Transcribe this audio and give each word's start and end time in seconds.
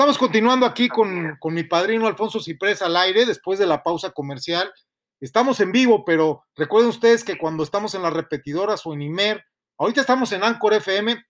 Estamos 0.00 0.16
continuando 0.16 0.64
aquí 0.64 0.88
con, 0.88 1.36
con, 1.38 1.52
mi 1.52 1.62
padrino 1.62 2.06
Alfonso 2.06 2.40
Ciprés 2.40 2.80
al 2.80 2.96
aire 2.96 3.26
después 3.26 3.58
de 3.58 3.66
la 3.66 3.82
pausa 3.82 4.12
comercial. 4.12 4.72
Estamos 5.20 5.60
en 5.60 5.72
vivo, 5.72 6.06
pero 6.06 6.42
recuerden 6.56 6.88
ustedes 6.88 7.22
que 7.22 7.36
cuando 7.36 7.62
estamos 7.62 7.94
en 7.94 8.00
las 8.00 8.14
repetidoras 8.14 8.86
o 8.86 8.94
en 8.94 9.02
IMER, 9.02 9.44
ahorita 9.76 10.00
estamos 10.00 10.32
en 10.32 10.42
Anchor 10.42 10.72
FM, 10.72 11.22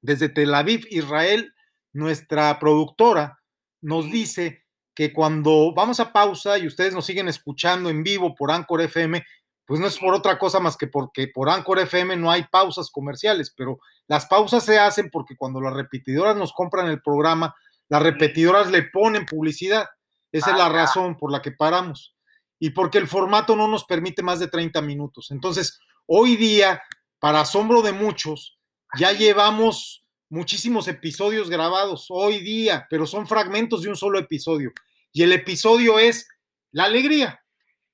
desde 0.00 0.30
Tel 0.30 0.54
Aviv, 0.54 0.86
Israel, 0.88 1.52
nuestra 1.92 2.58
productora 2.58 3.42
nos 3.82 4.10
dice 4.10 4.64
que 4.94 5.12
cuando 5.12 5.74
vamos 5.74 6.00
a 6.00 6.10
pausa 6.10 6.56
y 6.56 6.66
ustedes 6.66 6.94
nos 6.94 7.04
siguen 7.04 7.28
escuchando 7.28 7.90
en 7.90 8.02
vivo 8.02 8.34
por 8.34 8.50
Anchor 8.50 8.80
FM, 8.80 9.22
pues 9.66 9.78
no 9.78 9.86
es 9.86 9.98
por 9.98 10.14
otra 10.14 10.38
cosa 10.38 10.58
más 10.58 10.78
que 10.78 10.86
porque 10.86 11.28
por 11.28 11.50
Anchor 11.50 11.80
FM 11.80 12.16
no 12.16 12.30
hay 12.30 12.44
pausas 12.44 12.90
comerciales, 12.90 13.52
pero 13.54 13.78
las 14.06 14.24
pausas 14.24 14.64
se 14.64 14.78
hacen 14.78 15.10
porque 15.10 15.36
cuando 15.36 15.60
las 15.60 15.74
repetidoras 15.74 16.34
nos 16.34 16.54
compran 16.54 16.88
el 16.88 17.02
programa, 17.02 17.54
las 17.94 18.02
repetidoras 18.02 18.72
le 18.72 18.82
ponen 18.82 19.24
publicidad. 19.24 19.86
Esa 20.32 20.50
es 20.50 20.56
la 20.56 20.68
razón 20.68 21.16
por 21.16 21.30
la 21.30 21.40
que 21.40 21.52
paramos. 21.52 22.16
Y 22.58 22.70
porque 22.70 22.98
el 22.98 23.06
formato 23.06 23.54
no 23.54 23.68
nos 23.68 23.84
permite 23.84 24.20
más 24.20 24.40
de 24.40 24.48
30 24.48 24.82
minutos. 24.82 25.30
Entonces, 25.30 25.78
hoy 26.04 26.34
día, 26.34 26.82
para 27.20 27.42
asombro 27.42 27.82
de 27.82 27.92
muchos, 27.92 28.58
ya 28.98 29.12
llevamos 29.12 30.04
muchísimos 30.28 30.88
episodios 30.88 31.48
grabados 31.48 32.06
hoy 32.08 32.40
día, 32.40 32.84
pero 32.90 33.06
son 33.06 33.28
fragmentos 33.28 33.82
de 33.82 33.90
un 33.90 33.96
solo 33.96 34.18
episodio. 34.18 34.72
Y 35.12 35.22
el 35.22 35.30
episodio 35.30 36.00
es 36.00 36.26
la 36.72 36.86
alegría. 36.86 37.44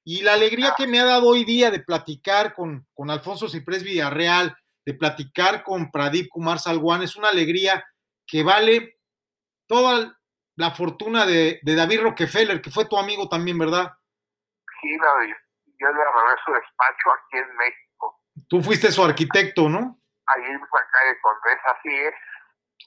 Y 0.02 0.22
la 0.22 0.32
alegría 0.32 0.72
que 0.78 0.86
me 0.86 0.98
ha 0.98 1.04
dado 1.04 1.26
hoy 1.26 1.44
día 1.44 1.70
de 1.70 1.80
platicar 1.80 2.54
con, 2.54 2.86
con 2.94 3.10
Alfonso 3.10 3.50
Ciprés 3.50 3.82
Villarreal, 3.82 4.56
de 4.86 4.94
platicar 4.94 5.62
con 5.62 5.90
Pradip 5.90 6.30
Kumar 6.30 6.58
Salguán, 6.58 7.02
es 7.02 7.16
una 7.16 7.28
alegría 7.28 7.84
que 8.26 8.42
vale 8.42 8.99
toda 9.70 10.18
la 10.56 10.70
fortuna 10.72 11.24
de, 11.24 11.60
de, 11.62 11.74
David 11.76 12.00
Rockefeller, 12.02 12.60
que 12.60 12.72
fue 12.72 12.86
tu 12.86 12.98
amigo 12.98 13.28
también, 13.28 13.56
¿verdad? 13.56 13.92
Sí, 14.82 14.98
David. 14.98 15.34
Yo 15.78 15.86
le 15.86 16.02
arreglé 16.02 16.42
su 16.44 16.52
despacho 16.52 17.10
aquí 17.14 17.38
en 17.38 17.56
México. 17.56 18.20
Tú 18.48 18.62
fuiste 18.62 18.90
su 18.90 19.04
arquitecto, 19.04 19.68
¿no? 19.68 20.02
Ahí 20.26 20.42
en 20.42 20.60
la 20.60 20.86
calle 20.92 21.18
Condesa, 21.22 21.78
así 21.78 21.94
es. 21.94 22.14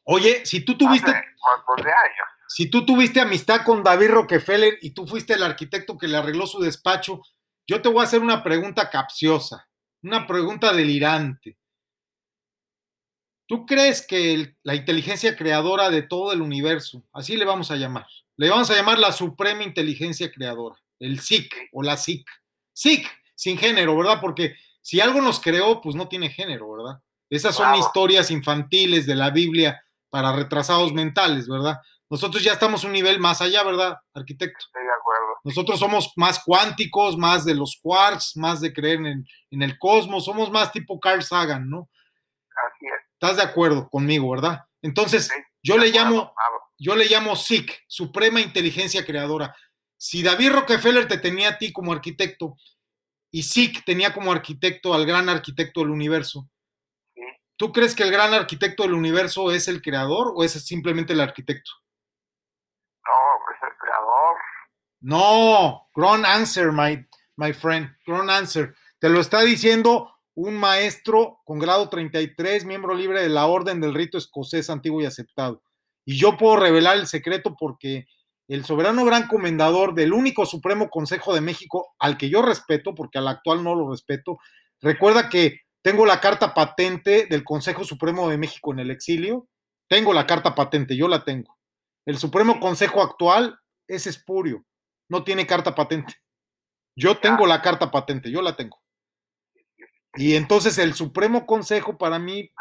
Oye, 0.04 0.46
si 0.46 0.66
tú 0.66 0.78
tuviste... 0.78 1.10
Hace 1.10 1.84
de 1.84 1.90
años. 1.90 2.28
Si 2.50 2.70
tú 2.70 2.86
tuviste 2.86 3.22
amistad 3.22 3.64
con 3.64 3.82
David 3.82 4.12
Rockefeller 4.12 4.78
y 4.82 4.94
tú 4.94 5.08
fuiste 5.08 5.34
el 5.34 5.44
arquitecto 5.44 5.98
que 5.98 6.10
le 6.10 6.18
arregló 6.18 6.46
su 6.46 6.60
despacho, 6.60 7.22
yo 7.66 7.82
te 7.82 7.88
voy 7.88 8.02
a 8.02 8.04
hacer 8.04 8.20
una 8.20 8.44
pregunta 8.44 8.90
capciosa, 8.90 9.70
una 10.04 10.28
pregunta 10.28 10.74
delirante. 10.74 11.58
¿Tú 13.46 13.66
crees 13.66 14.06
que 14.06 14.56
la 14.64 14.76
inteligencia 14.76 15.36
creadora 15.36 15.90
de 15.90 16.02
todo 16.02 16.32
el 16.32 16.42
universo, 16.42 17.04
así 17.12 17.36
le 17.36 17.46
vamos 17.46 17.72
a 17.72 17.76
llamar, 17.76 18.08
le 18.38 18.50
vamos 18.50 18.70
a 18.72 18.76
llamar 18.76 19.00
la 19.00 19.12
suprema 19.12 19.64
inteligencia 19.64 20.32
creadora, 20.32 20.76
el 21.00 21.20
SIC 21.20 21.70
o 21.74 21.84
la 21.84 21.98
SIC? 21.98 22.26
SIC, 22.74 23.06
sin 23.36 23.58
género, 23.58 23.98
¿verdad? 23.98 24.20
Porque 24.22 24.56
si 24.82 25.02
algo 25.02 25.22
nos 25.22 25.40
creó, 25.40 25.82
pues 25.82 25.96
no 25.96 26.08
tiene 26.08 26.30
género, 26.30 26.72
¿verdad? 26.72 27.02
Esas 27.30 27.56
son 27.56 27.76
historias 27.76 28.32
infantiles 28.32 29.06
de 29.06 29.16
la 29.16 29.30
Biblia 29.30 29.84
para 30.10 30.34
retrasados 30.34 30.94
mentales, 30.94 31.48
¿verdad? 31.48 31.80
Nosotros 32.10 32.44
ya 32.44 32.54
estamos 32.54 32.84
un 32.84 32.92
nivel 32.92 33.20
más 33.20 33.42
allá, 33.42 33.64
¿verdad, 33.64 33.98
arquitecto? 34.14 34.66
Estoy 34.66 34.84
de 34.84 34.92
acuerdo. 34.92 35.40
Nosotros 35.44 35.80
somos 35.80 36.14
más 36.16 36.44
cuánticos, 36.44 37.18
más 37.18 37.44
de 37.44 37.56
los 37.56 37.80
quarks, 37.82 38.38
más 38.38 38.62
de 38.62 38.72
creer 38.72 39.00
en, 39.00 39.28
en 39.50 39.62
el 39.64 39.80
cosmos, 39.80 40.26
somos 40.26 40.52
más 40.52 40.72
tipo 40.72 41.00
Carl 41.00 41.24
Sagan, 41.24 41.70
¿no? 41.70 41.90
Así 42.68 42.86
es. 42.86 43.13
¿Estás 43.24 43.38
de 43.38 43.44
acuerdo 43.44 43.88
conmigo, 43.88 44.30
verdad? 44.32 44.66
Entonces, 44.82 45.28
sí, 45.28 45.34
yo 45.64 45.78
le 45.78 45.88
acuerdo, 45.88 46.10
llamo, 46.10 46.34
claro. 46.34 46.62
yo 46.78 46.94
le 46.94 47.06
llamo 47.06 47.38
SIC, 47.38 47.86
Suprema 47.88 48.42
Inteligencia 48.42 49.06
Creadora. 49.06 49.56
Si 49.96 50.22
David 50.22 50.52
Rockefeller 50.52 51.08
te 51.08 51.20
tenía 51.20 51.52
a 51.52 51.58
ti 51.58 51.72
como 51.72 51.94
arquitecto 51.94 52.58
y 53.32 53.44
SIC 53.44 53.86
tenía 53.86 54.14
como 54.14 54.34
arquitecto 54.34 54.94
al 54.94 55.06
gran 55.06 55.30
arquitecto 55.30 55.80
del 55.80 55.92
universo, 55.92 56.50
sí. 57.16 57.22
¿tú 57.56 57.72
crees 57.72 57.96
que 57.96 58.04
el 58.04 58.12
gran 58.12 58.34
arquitecto 58.34 58.84
del 58.84 58.94
universo 58.94 59.54
es 59.54 59.70
el 59.70 59.82
creador 59.82 60.34
o 60.36 60.44
es 60.44 60.52
simplemente 60.52 61.14
el 61.14 61.22
arquitecto? 61.22 61.72
No, 63.06 63.54
es 63.56 63.72
el 63.72 63.78
creador. 63.78 64.36
No, 65.00 65.90
wrong 65.96 66.26
answer, 66.26 66.74
my, 66.74 67.08
my 67.38 67.54
friend, 67.54 67.90
answer. 68.30 68.76
Te 69.00 69.08
lo 69.08 69.22
está 69.22 69.44
diciendo 69.44 70.13
un 70.36 70.56
maestro 70.56 71.40
con 71.46 71.60
grado 71.60 71.90
33, 71.90 72.66
miembro 72.66 72.94
libre 72.96 73.22
de 73.22 73.30
la 73.30 73.46
Orden 73.46 73.82
del 73.82 73.94
Rito 73.94 74.18
Escocés 74.18 74.70
Antiguo 74.70 75.02
y 75.02 75.06
Aceptado. 75.06 75.62
Y 76.06 76.18
yo 76.18 76.38
puedo 76.38 76.58
revelar 76.58 76.98
el 76.98 77.08
secreto 77.08 77.56
porque 77.58 78.08
el 78.48 78.66
soberano 78.66 79.06
gran 79.06 79.28
comendador 79.28 79.94
del 79.94 80.14
único 80.14 80.46
Supremo 80.46 80.90
Consejo 80.90 81.34
de 81.34 81.42
México, 81.42 81.94
al 82.00 82.18
que 82.18 82.30
yo 82.30 82.42
respeto, 82.42 82.94
porque 82.94 83.18
al 83.18 83.28
actual 83.28 83.64
no 83.64 83.76
lo 83.76 83.90
respeto, 83.90 84.38
recuerda 84.82 85.30
que 85.30 85.62
tengo 85.82 86.06
la 86.06 86.20
carta 86.20 86.54
patente 86.54 87.26
del 87.28 87.44
Consejo 87.44 87.84
Supremo 87.84 88.30
de 88.30 88.38
México 88.38 88.72
en 88.74 88.80
el 88.80 88.92
exilio. 88.92 89.48
Tengo 89.90 90.14
la 90.14 90.26
carta 90.26 90.56
patente, 90.56 90.96
yo 90.96 91.08
la 91.08 91.24
tengo. 91.24 91.58
El 92.06 92.18
Supremo 92.18 92.60
Consejo 92.60 93.02
actual 93.02 93.60
es 93.88 94.08
espurio, 94.08 94.66
no 95.10 95.24
tiene 95.24 95.48
carta 95.48 95.76
patente. 95.76 96.16
Yo 96.96 97.18
tengo 97.18 97.48
la 97.48 97.62
carta 97.62 97.92
patente, 97.92 98.30
yo 98.30 98.42
la 98.42 98.56
tengo. 98.56 98.83
Y 100.16 100.36
entonces 100.36 100.78
el 100.78 100.94
Supremo 100.94 101.46
Consejo 101.46 101.98
para 101.98 102.20
mí 102.20 102.52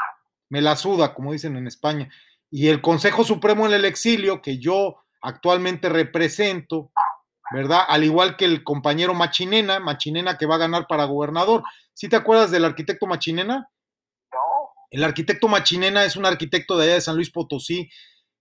me 0.49 0.61
la 0.61 0.77
suda, 0.77 1.15
como 1.15 1.33
dicen 1.33 1.57
en 1.57 1.67
España. 1.67 2.11
Y 2.51 2.69
el 2.69 2.81
Consejo 2.81 3.25
Supremo 3.25 3.67
en 3.67 3.73
el 3.73 3.85
exilio, 3.85 4.43
que 4.43 4.59
yo 4.59 4.97
actualmente 5.21 5.89
represento, 5.89 6.93
¿verdad? 7.51 7.83
Al 7.89 8.05
igual 8.05 8.37
que 8.37 8.45
el 8.45 8.65
compañero 8.65 9.15
Machinena, 9.15 9.81
Machinena 9.81 10.37
que 10.37 10.47
va 10.47 10.57
a 10.57 10.59
ganar 10.59 10.87
para 10.87 11.05
gobernador. 11.05 11.63
¿Sí 11.95 12.09
te 12.09 12.17
acuerdas 12.17 12.51
del 12.51 12.65
arquitecto 12.65 13.07
Machinena? 13.07 13.71
No. 14.33 14.39
El 14.91 15.05
arquitecto 15.05 15.49
Machinena 15.49 16.05
es 16.05 16.17
un 16.17 16.27
arquitecto 16.27 16.77
de 16.77 16.85
allá 16.85 16.95
de 16.95 17.01
San 17.01 17.17
Luis 17.17 17.31
Potosí 17.31 17.91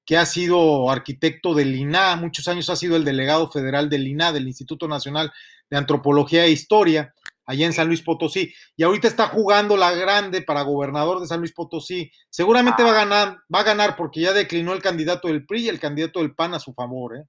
que 0.06 0.18
ha 0.18 0.26
sido 0.26 0.90
arquitecto 0.90 1.54
del 1.54 1.76
INA, 1.76 2.16
muchos 2.16 2.48
años 2.48 2.70
ha 2.70 2.76
sido 2.76 2.96
el 2.96 3.06
delegado 3.06 3.50
federal 3.52 3.90
del 3.90 4.08
INA, 4.08 4.32
del 4.32 4.48
Instituto 4.48 4.88
Nacional 4.88 5.32
de 5.70 5.78
Antropología 5.78 6.46
e 6.46 6.52
Historia, 6.52 7.14
allá 7.46 7.66
en 7.66 7.74
San 7.74 7.88
Luis 7.88 8.02
Potosí, 8.02 8.54
y 8.76 8.84
ahorita 8.84 9.08
está 9.08 9.28
jugando 9.28 9.78
la 9.78 9.92
grande 9.92 10.42
para 10.42 10.62
gobernador 10.62 11.20
de 11.20 11.28
San 11.28 11.40
Luis 11.40 11.54
Potosí. 11.54 12.12
Seguramente 12.30 12.84
va 12.84 12.92
a 12.92 13.06
ganar, 13.06 13.38
va 13.54 13.60
a 13.60 13.64
ganar 13.64 13.96
porque 13.96 14.22
ya 14.22 14.34
declinó 14.34 14.74
el 14.74 14.82
candidato 14.82 15.28
del 15.28 15.46
PRI 15.46 15.66
y 15.66 15.70
el 15.70 15.80
candidato 15.80 16.20
del 16.20 16.36
PAN 16.36 16.54
a 16.54 16.60
su 16.60 16.74
favor, 16.74 17.18
¿eh? 17.18 17.24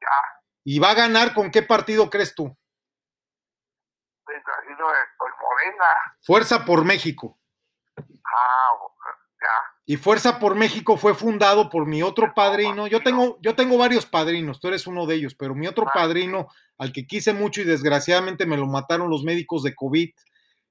Ya. 0.00 0.42
¿Y 0.64 0.78
va 0.78 0.90
a 0.90 0.94
ganar 0.94 1.32
con 1.32 1.50
qué 1.50 1.62
partido 1.62 2.10
crees 2.10 2.34
tú? 2.34 2.56
Pues, 4.24 4.42
por 5.16 5.30
Morena. 5.40 5.84
Fuerza 6.22 6.64
por 6.64 6.84
México. 6.84 7.38
Ah, 7.96 8.70
ya. 9.40 9.75
Y 9.88 9.96
Fuerza 9.96 10.40
por 10.40 10.56
México 10.56 10.96
fue 10.96 11.14
fundado 11.14 11.70
por 11.70 11.86
mi 11.86 12.02
otro 12.02 12.34
padrino. 12.34 12.88
Yo 12.88 13.02
tengo, 13.02 13.38
yo 13.40 13.54
tengo 13.54 13.78
varios 13.78 14.04
padrinos, 14.04 14.58
tú 14.58 14.66
eres 14.66 14.88
uno 14.88 15.06
de 15.06 15.14
ellos, 15.14 15.36
pero 15.36 15.54
mi 15.54 15.68
otro 15.68 15.86
padrino, 15.94 16.48
al 16.76 16.92
que 16.92 17.06
quise 17.06 17.32
mucho 17.32 17.60
y 17.60 17.64
desgraciadamente 17.64 18.46
me 18.46 18.56
lo 18.56 18.66
mataron 18.66 19.08
los 19.08 19.22
médicos 19.22 19.62
de 19.62 19.76
COVID, 19.76 20.10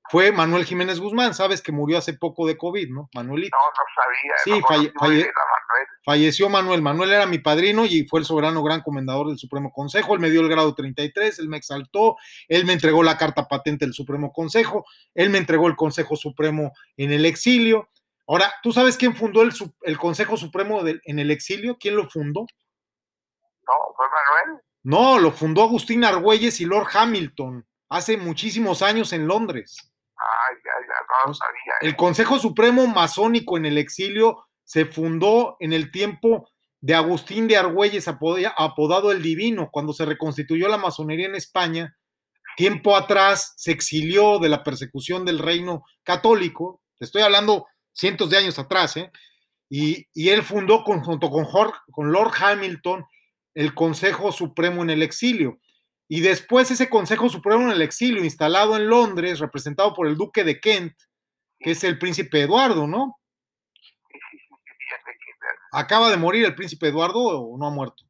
fue 0.09 0.31
Manuel 0.31 0.65
Jiménez 0.65 0.99
Guzmán. 0.99 1.33
Sabes 1.33 1.61
que 1.61 1.71
murió 1.71 1.97
hace 1.97 2.13
poco 2.13 2.45
de 2.45 2.57
COVID, 2.57 2.89
¿no? 2.89 3.09
Manuelito. 3.15 3.55
No, 3.55 3.67
no 3.69 3.85
sabía. 3.95 4.33
Sí, 4.43 4.61
no 4.61 4.67
falle, 4.67 4.93
falle, 4.99 5.17
Manuel. 5.17 5.87
falleció 6.03 6.49
Manuel. 6.49 6.81
Manuel 6.81 7.13
era 7.13 7.25
mi 7.25 7.39
padrino 7.39 7.85
y 7.85 8.05
fue 8.07 8.19
el 8.19 8.25
soberano 8.25 8.61
gran 8.63 8.81
comendador 8.81 9.29
del 9.29 9.39
Supremo 9.39 9.71
Consejo. 9.71 10.13
Él 10.13 10.19
me 10.19 10.29
dio 10.29 10.41
el 10.41 10.49
grado 10.49 10.75
33, 10.75 11.39
él 11.39 11.47
me 11.47 11.57
exaltó, 11.57 12.17
él 12.49 12.65
me 12.65 12.73
entregó 12.73 13.01
la 13.01 13.17
carta 13.17 13.47
patente 13.47 13.85
del 13.85 13.93
Supremo 13.93 14.31
Consejo, 14.31 14.85
él 15.13 15.29
me 15.29 15.37
entregó 15.39 15.67
el 15.67 15.75
Consejo 15.75 16.15
Supremo 16.17 16.73
en 16.97 17.11
el 17.11 17.25
exilio. 17.25 17.89
Ahora, 18.27 18.53
¿tú 18.63 18.71
sabes 18.71 18.97
quién 18.97 19.15
fundó 19.15 19.41
el, 19.41 19.53
el 19.81 19.97
Consejo 19.97 20.37
Supremo 20.37 20.83
de, 20.83 20.99
en 21.03 21.19
el 21.19 21.31
exilio? 21.31 21.77
¿Quién 21.79 21.95
lo 21.95 22.09
fundó? 22.09 22.41
No, 22.41 23.73
fue 23.95 24.05
Manuel. 24.07 24.61
No, 24.83 25.19
lo 25.19 25.31
fundó 25.31 25.63
Agustín 25.63 26.03
Argüelles 26.03 26.61
y 26.61 26.65
Lord 26.65 26.87
Hamilton 26.93 27.65
hace 27.89 28.17
muchísimos 28.17 28.81
años 28.81 29.13
en 29.13 29.27
Londres. 29.27 29.77
Ay, 30.17 30.55
ya, 30.63 30.71
ya, 30.87 30.95
no 31.09 31.29
lo 31.29 31.33
sabía. 31.33 31.73
El 31.81 31.95
Consejo 31.95 32.39
Supremo 32.39 32.87
Masónico 32.87 33.57
en 33.57 33.65
el 33.65 33.77
exilio 33.77 34.45
se 34.63 34.85
fundó 34.85 35.57
en 35.59 35.73
el 35.73 35.91
tiempo 35.91 36.49
de 36.81 36.93
Agustín 36.93 37.47
de 37.47 37.57
Argüelles, 37.57 38.07
apodado 38.07 39.11
el 39.11 39.21
Divino, 39.21 39.69
cuando 39.71 39.93
se 39.93 40.05
reconstituyó 40.05 40.67
la 40.67 40.77
masonería 40.77 41.27
en 41.27 41.35
España. 41.35 41.97
Tiempo 42.57 42.95
atrás 42.95 43.53
se 43.57 43.71
exilió 43.71 44.39
de 44.39 44.49
la 44.49 44.63
persecución 44.63 45.25
del 45.25 45.39
reino 45.39 45.83
católico. 46.03 46.81
Te 46.97 47.05
estoy 47.05 47.23
hablando 47.23 47.65
cientos 47.95 48.29
de 48.29 48.37
años 48.37 48.59
atrás, 48.59 48.97
¿eh? 48.97 49.11
Y, 49.69 50.07
y 50.13 50.29
él 50.29 50.43
fundó 50.43 50.83
con, 50.83 51.01
junto 51.01 51.31
con, 51.31 52.11
Lord 52.11 52.31
Hamilton 52.39 53.05
el 53.55 53.73
Consejo 53.73 54.31
Supremo 54.31 54.83
en 54.83 54.91
el 54.91 55.01
exilio. 55.01 55.59
Y 56.07 56.19
después 56.19 56.69
ese 56.69 56.89
Consejo 56.89 57.29
Supremo 57.29 57.63
en 57.63 57.71
el 57.71 57.81
exilio, 57.81 58.23
instalado 58.23 58.75
en 58.75 58.87
Londres, 58.87 59.39
representado 59.39 59.93
por 59.93 60.07
el 60.07 60.15
Duque 60.15 60.43
de 60.43 60.59
Kent, 60.59 60.93
que 61.59 61.71
es 61.71 61.83
el 61.83 61.97
príncipe 61.97 62.41
Eduardo, 62.41 62.85
¿no? 62.85 63.19
¿Acaba 65.71 66.11
de 66.11 66.17
morir 66.17 66.45
el 66.45 66.53
príncipe 66.53 66.89
Eduardo 66.89 67.19
o 67.19 67.57
no 67.57 67.65
ha 67.65 67.71
muerto? 67.71 68.03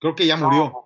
Creo 0.00 0.14
que 0.14 0.26
ya 0.26 0.36
murió. 0.36 0.85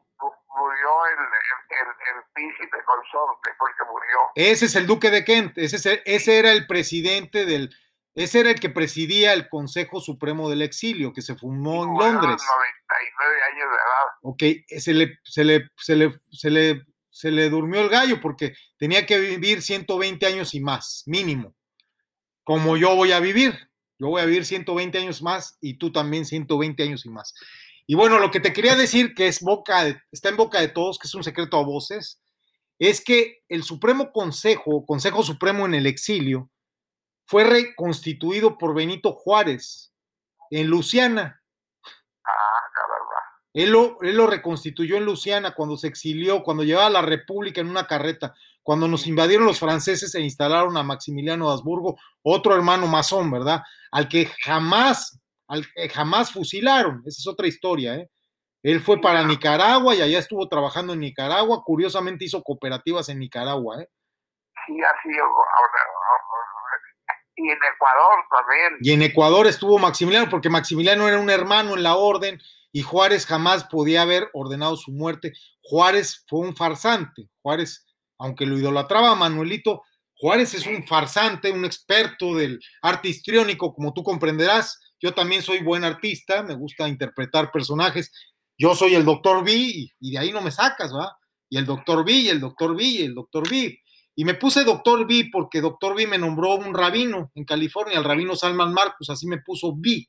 Príncipe 2.41 2.79
consorte, 2.85 3.51
porque 3.59 3.91
murió. 3.91 4.19
Ese 4.35 4.67
es 4.67 4.77
el 4.77 4.87
duque 4.87 5.11
de 5.11 5.25
Kent, 5.25 5.59
ese, 5.59 6.03
ese 6.05 6.39
era 6.39 6.53
el 6.53 6.67
presidente 6.67 7.45
del, 7.45 7.75
ese 8.15 8.41
era 8.41 8.51
el 8.51 8.61
que 8.61 8.71
presidía 8.71 9.33
el 9.33 9.49
Consejo 9.49 10.01
Supremo 10.01 10.51
del 10.51 10.63
Exilio, 10.63 11.13
que 11.13 11.23
se 11.23 11.37
fundó 11.37 11.85
en 11.85 11.91
Londres. 11.91 12.43
99 12.43 13.43
años 13.53 13.69
de 13.71 13.77
edad. 13.77 14.11
Ok, 14.23 14.43
se 14.81 14.95
le, 14.95 15.19
se 15.23 15.45
le, 15.45 15.71
se 15.77 15.97
le, 15.97 16.21
se 16.31 16.51
le, 16.51 16.87
se 17.09 17.31
le 17.31 17.51
durmió 17.51 17.81
el 17.81 17.89
gallo 17.89 18.21
porque 18.21 18.55
tenía 18.79 19.07
que 19.07 19.19
vivir 19.19 19.63
120 19.63 20.27
años 20.27 20.55
y 20.55 20.61
más, 20.61 21.05
mínimo. 21.07 21.55
Como 22.45 22.77
yo 22.77 22.97
voy 22.97 23.13
a 23.13 23.21
vivir. 23.21 23.71
Yo 23.99 24.09
voy 24.09 24.23
a 24.23 24.25
vivir 24.25 24.47
120 24.47 24.97
años 24.99 25.21
más 25.21 25.59
y 25.61 25.75
tú 25.75 25.93
también 25.93 26.25
120 26.25 26.83
años 26.83 27.05
y 27.05 27.11
más. 27.11 27.35
Y 27.87 27.95
bueno, 27.95 28.19
lo 28.19 28.31
que 28.31 28.41
te 28.41 28.53
quería 28.53 28.75
decir, 28.75 29.15
que 29.15 29.29
es 29.29 29.41
boca 29.41 29.87
está 30.11 30.31
en 30.31 30.37
boca 30.37 30.61
de 30.61 30.69
todos, 30.69 30.99
que 30.99 31.07
es 31.07 31.15
un 31.15 31.23
secreto 31.23 31.59
a 31.59 31.65
voces, 31.65 32.21
es 32.81 33.05
que 33.05 33.45
el 33.49 33.63
Supremo 33.63 34.11
Consejo, 34.11 34.87
Consejo 34.87 35.23
Supremo 35.23 35.67
en 35.67 35.75
el 35.75 35.87
exilio, 35.87 36.51
fue 37.27 37.45
reconstituido 37.45 38.57
por 38.57 38.75
Benito 38.75 39.13
Juárez 39.13 39.93
en 40.51 40.67
Luciana. 40.67 41.43
Ah, 42.25 42.83
verdad. 42.89 43.23
Él 43.53 43.71
lo, 43.71 44.01
él 44.01 44.17
lo 44.17 44.27
reconstituyó 44.27 44.97
en 44.97 45.05
Luciana 45.05 45.55
cuando 45.55 45.77
se 45.77 45.89
exilió, 45.89 46.43
cuando 46.43 46.65
llevaba 46.65 46.87
a 46.87 46.91
la 46.91 47.03
República 47.03 47.61
en 47.61 47.69
una 47.69 47.87
carreta, 47.87 48.35
cuando 48.63 48.89
nos 48.89 49.07
invadieron 49.07 49.47
los 49.47 49.61
franceses 49.61 50.15
e 50.15 50.23
instalaron 50.23 50.77
a 50.79 50.83
Maximiliano 50.83 51.49
de 51.49 51.53
Habsburgo, 51.53 51.99
otro 52.23 52.55
hermano 52.55 52.87
masón, 52.87 53.31
¿verdad? 53.31 53.63
Al 53.93 54.09
que 54.09 54.25
jamás, 54.43 55.21
al 55.49 55.67
que 55.75 55.91
jamás 55.91 56.33
fusilaron. 56.33 57.03
Esa 57.05 57.21
es 57.21 57.27
otra 57.27 57.47
historia, 57.47 57.97
¿eh? 57.97 58.11
Él 58.63 58.81
fue 58.81 59.01
para 59.01 59.25
Nicaragua 59.25 59.95
y 59.95 60.03
allá 60.03 60.19
estuvo 60.19 60.49
trabajando 60.49 60.93
en 60.93 61.01
Nicaragua. 61.01 61.63
Curiosamente 61.65 62.25
hizo 62.25 62.43
cooperativas 62.43 63.09
en 63.09 63.19
Nicaragua, 63.19 63.83
¿eh? 63.83 63.89
Sí, 64.67 64.77
así, 64.83 65.11
y 67.41 67.49
en 67.49 67.59
Ecuador 67.75 68.25
también. 68.31 68.79
Y 68.81 68.93
en 68.93 69.03
Ecuador 69.03 69.47
estuvo 69.47 69.79
Maximiliano, 69.79 70.29
porque 70.29 70.51
Maximiliano 70.51 71.09
era 71.09 71.19
un 71.19 71.31
hermano 71.31 71.75
en 71.75 71.83
la 71.83 71.97
orden 71.97 72.41
y 72.73 72.83
Juárez 72.83 73.27
jamás 73.27 73.65
podía 73.65 74.03
haber 74.03 74.29
ordenado 74.33 74.77
su 74.77 74.93
muerte. 74.93 75.33
Juárez 75.63 76.25
fue 76.29 76.41
un 76.41 76.55
farsante. 76.55 77.29
Juárez, 77.43 77.87
aunque 78.19 78.47
lo 78.47 78.59
idolatraba 78.59 79.15
Manuelito, 79.15 79.83
Juárez 80.15 80.55
es 80.55 80.67
un 80.67 80.87
farsante, 80.87 81.51
un 81.51 81.65
experto 81.65 82.37
del 82.37 82.61
arte 82.83 83.09
histriónico, 83.09 83.75
como 83.75 83.95
tú 83.95 84.03
comprenderás. 84.03 84.79
Yo 85.01 85.15
también 85.15 85.41
soy 85.41 85.63
buen 85.63 85.83
artista, 85.83 86.43
me 86.43 86.55
gusta 86.55 86.87
interpretar 86.87 87.51
personajes. 87.51 88.13
Yo 88.61 88.75
soy 88.75 88.95
el 88.95 89.07
doctor 89.07 89.43
B 89.43 89.53
y, 89.55 90.11
de 90.11 90.19
ahí 90.19 90.33
no 90.33 90.43
me 90.43 90.51
sacas, 90.51 90.95
¿va? 90.95 91.17
Y 91.49 91.57
el 91.57 91.65
doctor 91.65 92.05
B, 92.05 92.13
y 92.13 92.29
el 92.29 92.41
doctor 92.41 92.77
B, 92.77 92.85
y 92.85 93.03
el 93.05 93.15
doctor 93.15 93.49
B. 93.49 93.81
Y 94.15 94.25
me 94.27 94.35
puse 94.35 94.65
Doctor 94.65 95.07
B 95.07 95.31
porque 95.33 95.63
Doctor 95.63 95.97
B 95.97 96.07
me 96.07 96.19
nombró 96.19 96.57
un 96.57 96.75
rabino 96.75 97.31
en 97.35 97.45
California, 97.47 97.97
el 97.97 98.05
rabino 98.05 98.37
Salman 98.37 98.75
Marcos, 98.75 99.09
así 99.09 99.27
me 99.27 99.39
puso 99.39 99.75
B. 99.75 100.07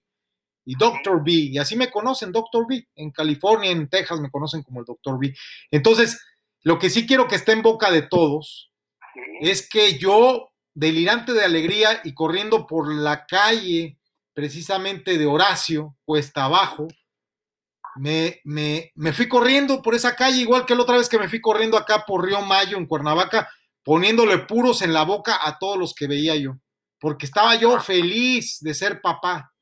Y 0.65 0.75
Doctor 0.75 1.23
B, 1.23 1.31
y 1.31 1.57
así 1.59 1.77
me 1.77 1.89
conocen, 1.89 2.33
Doctor 2.33 2.65
B. 2.67 2.89
En 2.95 3.11
California, 3.11 3.71
en 3.71 3.87
Texas 3.87 4.19
me 4.19 4.29
conocen 4.29 4.63
como 4.63 4.81
el 4.81 4.85
Doctor 4.85 5.17
B. 5.17 5.33
Entonces, 5.71 6.21
lo 6.63 6.77
que 6.77 6.89
sí 6.89 7.07
quiero 7.07 7.29
que 7.29 7.35
esté 7.35 7.53
en 7.53 7.61
boca 7.61 7.89
de 7.89 8.01
todos 8.01 8.69
es 9.39 9.69
que 9.69 9.97
yo, 9.97 10.49
delirante 10.73 11.31
de 11.31 11.45
alegría 11.45 12.01
y 12.03 12.13
corriendo 12.13 12.67
por 12.67 12.93
la 12.93 13.25
calle 13.25 13.97
precisamente 14.33 15.17
de 15.17 15.25
Horacio, 15.25 15.95
cuesta 16.03 16.43
abajo, 16.43 16.89
me, 17.95 18.41
me, 18.43 18.91
me 18.95 19.13
fui 19.13 19.27
corriendo 19.27 19.81
por 19.81 19.95
esa 19.95 20.15
calle, 20.15 20.41
igual 20.41 20.65
que 20.65 20.75
la 20.75 20.83
otra 20.83 20.97
vez 20.97 21.09
que 21.09 21.19
me 21.19 21.29
fui 21.29 21.41
corriendo 21.41 21.77
acá 21.77 22.03
por 22.05 22.25
Río 22.25 22.41
Mayo, 22.41 22.77
en 22.77 22.85
Cuernavaca, 22.85 23.49
poniéndole 23.83 24.39
puros 24.39 24.81
en 24.81 24.93
la 24.93 25.03
boca 25.03 25.39
a 25.43 25.57
todos 25.57 25.77
los 25.77 25.93
que 25.93 26.07
veía 26.07 26.35
yo, 26.35 26.57
porque 26.99 27.25
estaba 27.25 27.55
yo 27.55 27.79
feliz 27.79 28.59
de 28.61 28.73
ser 28.73 29.01
papá, 29.01 29.53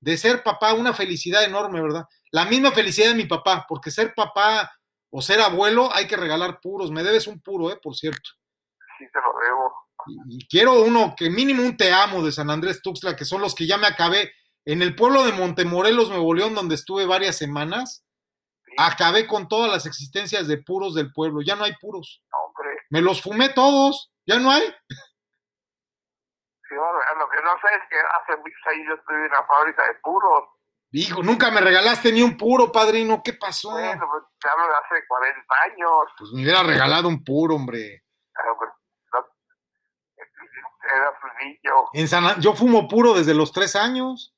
de 0.00 0.16
ser 0.16 0.42
papá, 0.42 0.72
una 0.72 0.94
felicidad 0.94 1.44
enorme, 1.44 1.82
¿verdad? 1.82 2.04
La 2.30 2.44
misma 2.44 2.70
felicidad 2.72 3.08
de 3.08 3.14
mi 3.14 3.26
papá, 3.26 3.66
porque 3.68 3.90
ser 3.90 4.14
papá 4.14 4.70
o 5.10 5.20
ser 5.20 5.40
abuelo 5.40 5.94
hay 5.94 6.06
que 6.06 6.16
regalar 6.16 6.60
puros, 6.60 6.90
me 6.90 7.02
debes 7.02 7.26
un 7.26 7.40
puro, 7.40 7.70
¿eh? 7.70 7.78
Por 7.82 7.96
cierto. 7.96 8.30
Sí, 8.98 9.04
te 9.12 9.18
lo 9.20 9.32
debo. 9.44 9.74
Y, 10.28 10.46
quiero 10.46 10.82
uno, 10.82 11.14
que 11.16 11.28
mínimo 11.28 11.62
un 11.62 11.76
te 11.76 11.92
amo 11.92 12.22
de 12.24 12.32
San 12.32 12.48
Andrés 12.48 12.80
Tuxtla, 12.80 13.16
que 13.16 13.24
son 13.24 13.40
los 13.40 13.54
que 13.54 13.66
ya 13.66 13.76
me 13.76 13.86
acabé. 13.86 14.32
En 14.70 14.82
el 14.82 14.94
pueblo 14.94 15.24
de 15.24 15.32
Montemorelos, 15.32 16.10
Nuevo 16.10 16.32
León, 16.32 16.54
donde 16.54 16.76
estuve 16.76 17.04
varias 17.04 17.36
semanas, 17.36 18.06
acabé 18.78 19.26
con 19.26 19.48
todas 19.48 19.68
las 19.68 19.84
existencias 19.84 20.46
de 20.46 20.58
puros 20.58 20.94
del 20.94 21.12
pueblo. 21.12 21.40
Ya 21.42 21.56
no 21.56 21.64
hay 21.64 21.74
puros. 21.80 22.22
Hombre. 22.30 22.78
Me 22.88 23.00
los 23.00 23.20
fumé 23.20 23.48
todos, 23.48 24.12
ya 24.24 24.38
no 24.38 24.52
hay. 24.52 24.62
Sí, 26.68 26.76
lo 26.76 27.28
que 27.30 27.42
no 27.42 27.50
sé 27.60 27.66
es 27.74 27.82
que 27.90 27.98
hace 27.98 28.36
muchos 28.40 28.60
años 28.66 28.86
yo 28.90 28.94
estuve 28.94 29.26
en 29.26 29.32
la 29.32 29.44
fábrica 29.44 29.84
de 29.88 29.94
puros. 30.04 30.44
Hijo, 30.92 31.20
nunca 31.24 31.50
me 31.50 31.60
regalaste 31.60 32.12
ni 32.12 32.22
un 32.22 32.36
puro, 32.36 32.70
padrino. 32.70 33.22
¿Qué 33.24 33.32
pasó? 33.32 33.72
Bueno, 33.72 34.06
pues 34.08 34.22
te 34.38 34.50
hablo 34.50 34.68
de 34.68 34.74
hace 34.74 35.04
40 35.08 35.40
años. 35.64 36.12
Pues 36.16 36.30
me 36.32 36.42
hubiera 36.42 36.62
regalado 36.62 37.08
un 37.08 37.24
puro, 37.24 37.56
hombre. 37.56 38.04
Claro, 38.32 38.56
pues, 38.56 38.70
no, 39.14 39.26
era 40.94 41.10
un 41.10 41.16
niño. 41.44 41.88
En 41.92 42.06
San, 42.06 42.40
yo 42.40 42.54
fumo 42.54 42.86
puro 42.86 43.14
desde 43.14 43.34
los 43.34 43.50
tres 43.50 43.74
años. 43.74 44.32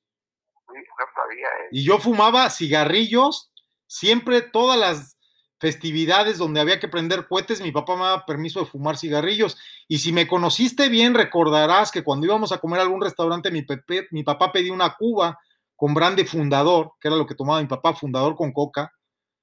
Sí, 0.73 0.79
no 0.79 1.07
sabía, 1.15 1.47
¿eh? 1.47 1.69
Y 1.73 1.85
yo 1.85 1.99
fumaba 1.99 2.49
cigarrillos 2.51 3.53
siempre, 3.87 4.41
todas 4.41 4.79
las 4.79 5.17
festividades 5.61 6.39
donde 6.39 6.61
había 6.61 6.81
que 6.81 6.89
prender 6.89 7.29
cohetes, 7.29 7.61
mi 7.61 7.71
papá 7.71 7.95
me 7.95 8.03
daba 8.03 8.27
permiso 8.27 8.61
de 8.61 8.67
fumar 8.67 8.97
cigarrillos. 8.97 9.57
Y 9.87 9.99
si 9.99 10.13
me 10.13 10.27
conociste 10.27 10.89
bien, 10.89 11.15
recordarás 11.15 11.93
que 11.93 12.03
cuando 12.03 12.27
íbamos 12.27 12.51
a 12.51 12.59
comer 12.59 12.81
a 12.81 12.83
algún 12.83 13.01
restaurante, 13.01 13.51
mi, 13.51 13.63
pepe, 13.63 14.09
mi 14.11 14.25
papá 14.25 14.51
pedía 14.51 14.73
una 14.73 14.95
cuba 14.95 15.39
con 15.77 15.95
brande 15.95 16.25
fundador, 16.25 16.95
que 17.01 17.09
era 17.09 17.17
lo 17.17 17.27
que 17.27 17.35
tomaba 17.35 17.61
mi 17.61 17.69
papá, 17.69 17.95
fundador 17.95 18.35
con 18.35 18.53
coca. 18.53 18.93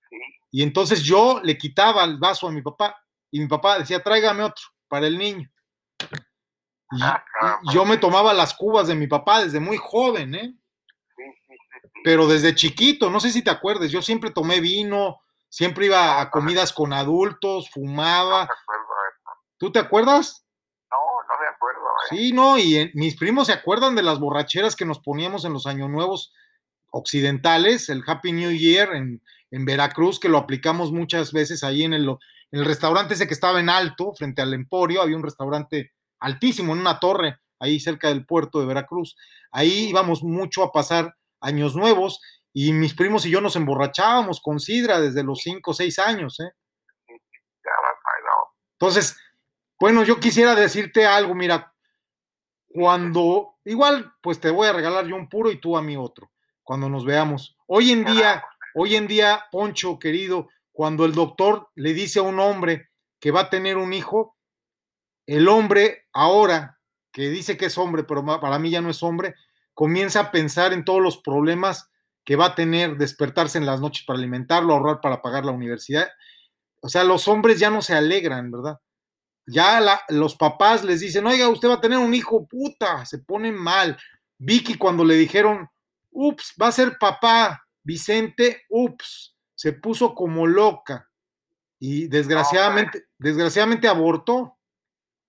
Sí. 0.09 0.17
Y 0.51 0.63
entonces 0.63 1.03
yo 1.03 1.39
le 1.43 1.57
quitaba 1.57 2.03
el 2.03 2.17
vaso 2.17 2.47
a 2.47 2.51
mi 2.51 2.61
papá 2.61 2.97
y 3.31 3.39
mi 3.39 3.47
papá 3.47 3.79
decía, 3.79 4.03
tráigame 4.03 4.43
otro 4.43 4.65
para 4.89 5.07
el 5.07 5.17
niño. 5.17 5.49
Y, 6.91 7.01
Ah, 7.01 7.23
y 7.63 7.73
yo 7.73 7.85
me 7.85 7.97
tomaba 7.97 8.33
las 8.33 8.53
cubas 8.53 8.87
de 8.87 8.95
mi 8.95 9.07
papá 9.07 9.43
desde 9.43 9.59
muy 9.59 9.77
joven, 9.77 10.35
¿eh? 10.35 10.53
Pero 12.03 12.27
desde 12.27 12.55
chiquito, 12.55 13.09
no 13.09 13.19
sé 13.19 13.31
si 13.31 13.41
te 13.43 13.49
acuerdes, 13.49 13.91
yo 13.91 14.01
siempre 14.01 14.31
tomé 14.31 14.59
vino, 14.61 15.19
siempre 15.49 15.87
iba 15.87 16.21
a 16.21 16.29
comidas 16.31 16.71
con 16.73 16.93
adultos, 16.93 17.69
fumaba. 17.71 18.43
acuerdo. 18.43 18.85
¿Tú 19.57 19.71
te 19.71 19.79
acuerdas? 19.79 20.45
No, 20.89 20.97
no 20.97 21.41
me 21.41 21.47
acuerdo. 21.47 21.79
¿eh? 21.81 22.07
Sí, 22.15 22.31
no, 22.31 22.57
y 22.57 22.77
en- 22.77 22.91
mis 22.93 23.15
primos 23.17 23.47
se 23.47 23.53
acuerdan 23.53 23.95
de 23.95 24.03
las 24.03 24.19
borracheras 24.19 24.75
que 24.75 24.85
nos 24.85 24.99
poníamos 24.99 25.43
en 25.45 25.53
los 25.53 25.67
años 25.67 25.89
nuevos 25.89 26.33
occidentales, 26.91 27.89
el 27.89 28.03
Happy 28.05 28.31
New 28.31 28.51
Year 28.51 28.95
en, 28.95 29.21
en 29.51 29.65
Veracruz, 29.65 30.19
que 30.19 30.29
lo 30.29 30.37
aplicamos 30.37 30.91
muchas 30.91 31.31
veces 31.31 31.63
ahí 31.63 31.83
en 31.83 31.93
el, 31.93 32.07
en 32.09 32.59
el 32.59 32.65
restaurante 32.65 33.13
ese 33.13 33.27
que 33.27 33.33
estaba 33.33 33.59
en 33.59 33.69
alto, 33.69 34.13
frente 34.13 34.41
al 34.41 34.53
Emporio, 34.53 35.01
había 35.01 35.15
un 35.17 35.23
restaurante 35.23 35.93
altísimo 36.19 36.73
en 36.73 36.79
una 36.79 36.99
torre, 36.99 37.39
ahí 37.59 37.79
cerca 37.79 38.07
del 38.09 38.25
puerto 38.25 38.59
de 38.59 38.65
Veracruz. 38.65 39.15
Ahí 39.51 39.89
íbamos 39.89 40.23
mucho 40.23 40.63
a 40.63 40.71
pasar 40.71 41.15
años 41.41 41.75
nuevos 41.75 42.21
y 42.53 42.73
mis 42.73 42.93
primos 42.93 43.25
y 43.25 43.29
yo 43.29 43.41
nos 43.41 43.55
emborrachábamos 43.55 44.41
con 44.41 44.59
sidra 44.59 44.99
desde 44.99 45.23
los 45.23 45.39
5 45.41 45.71
o 45.71 45.73
6 45.73 45.99
años, 45.99 46.39
¿eh? 46.39 46.51
Entonces, 48.79 49.17
bueno, 49.79 50.03
yo 50.03 50.19
quisiera 50.19 50.55
decirte 50.55 51.05
algo, 51.05 51.35
mira, 51.35 51.73
cuando, 52.67 53.57
igual, 53.65 54.13
pues 54.21 54.39
te 54.39 54.49
voy 54.49 54.67
a 54.67 54.73
regalar 54.73 55.05
yo 55.05 55.15
un 55.15 55.27
puro 55.27 55.51
y 55.51 55.59
tú 55.59 55.77
a 55.77 55.81
mí 55.81 55.97
otro, 55.97 56.31
cuando 56.63 56.87
nos 56.87 57.05
veamos. 57.05 57.57
Hoy 57.67 57.91
en 57.91 58.05
día, 58.05 58.43
hoy 58.75 58.95
en 58.95 59.07
día, 59.07 59.45
Poncho, 59.51 59.99
querido, 59.99 60.47
cuando 60.71 61.05
el 61.05 61.13
doctor 61.13 61.69
le 61.75 61.93
dice 61.93 62.19
a 62.19 62.23
un 62.23 62.39
hombre 62.39 62.89
que 63.19 63.31
va 63.31 63.41
a 63.41 63.49
tener 63.49 63.77
un 63.77 63.91
hijo, 63.91 64.37
el 65.25 65.47
hombre 65.47 66.07
ahora, 66.13 66.79
que 67.11 67.29
dice 67.29 67.57
que 67.57 67.65
es 67.65 67.77
hombre, 67.77 68.03
pero 68.03 68.25
para 68.25 68.59
mí 68.59 68.69
ya 68.69 68.81
no 68.81 68.89
es 68.89 69.03
hombre, 69.03 69.35
comienza 69.79 70.19
a 70.19 70.31
pensar 70.31 70.73
en 70.73 70.83
todos 70.83 71.01
los 71.01 71.19
problemas 71.19 71.89
que 72.25 72.35
va 72.35 72.47
a 72.47 72.55
tener, 72.55 72.97
despertarse 72.97 73.57
en 73.57 73.65
las 73.65 73.79
noches 73.79 74.03
para 74.05 74.19
alimentarlo, 74.19 74.73
ahorrar 74.73 74.99
para 74.99 75.21
pagar 75.21 75.45
la 75.45 75.53
universidad. 75.53 76.09
O 76.81 76.89
sea, 76.89 77.05
los 77.05 77.29
hombres 77.29 77.59
ya 77.59 77.69
no 77.69 77.81
se 77.81 77.93
alegran, 77.95 78.51
¿verdad? 78.51 78.77
Ya 79.47 79.79
la- 79.79 80.01
los 80.09 80.35
papás 80.35 80.83
les 80.83 80.99
dicen, 80.99 81.25
oiga, 81.25 81.47
usted 81.47 81.69
va 81.69 81.75
a 81.75 81.79
tener 81.79 81.97
un 81.97 82.13
hijo, 82.13 82.45
puta, 82.45 83.05
se 83.05 83.19
ponen 83.19 83.55
mal. 83.55 83.97
Vicky 84.37 84.75
cuando 84.75 85.05
le 85.05 85.15
dijeron, 85.15 85.69
ups, 86.11 86.55
va 86.61 86.67
a 86.67 86.71
ser 86.73 86.97
papá, 86.97 87.65
Vicente, 87.81 88.63
ups, 88.67 89.37
se 89.55 89.71
puso 89.71 90.13
como 90.13 90.45
loca 90.45 91.09
y 91.79 92.09
desgraciadamente, 92.09 93.05
desgraciadamente 93.17 93.87
abortó. 93.87 94.57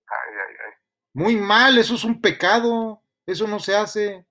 ay, 0.07 0.33
ay, 0.45 0.55
ay. 0.67 0.73
Muy 1.13 1.37
mal, 1.37 1.77
eso 1.77 1.95
es 1.95 2.03
un 2.03 2.19
pecado, 2.19 3.01
eso 3.25 3.47
no 3.47 3.57
se 3.57 3.77
hace. 3.77 4.27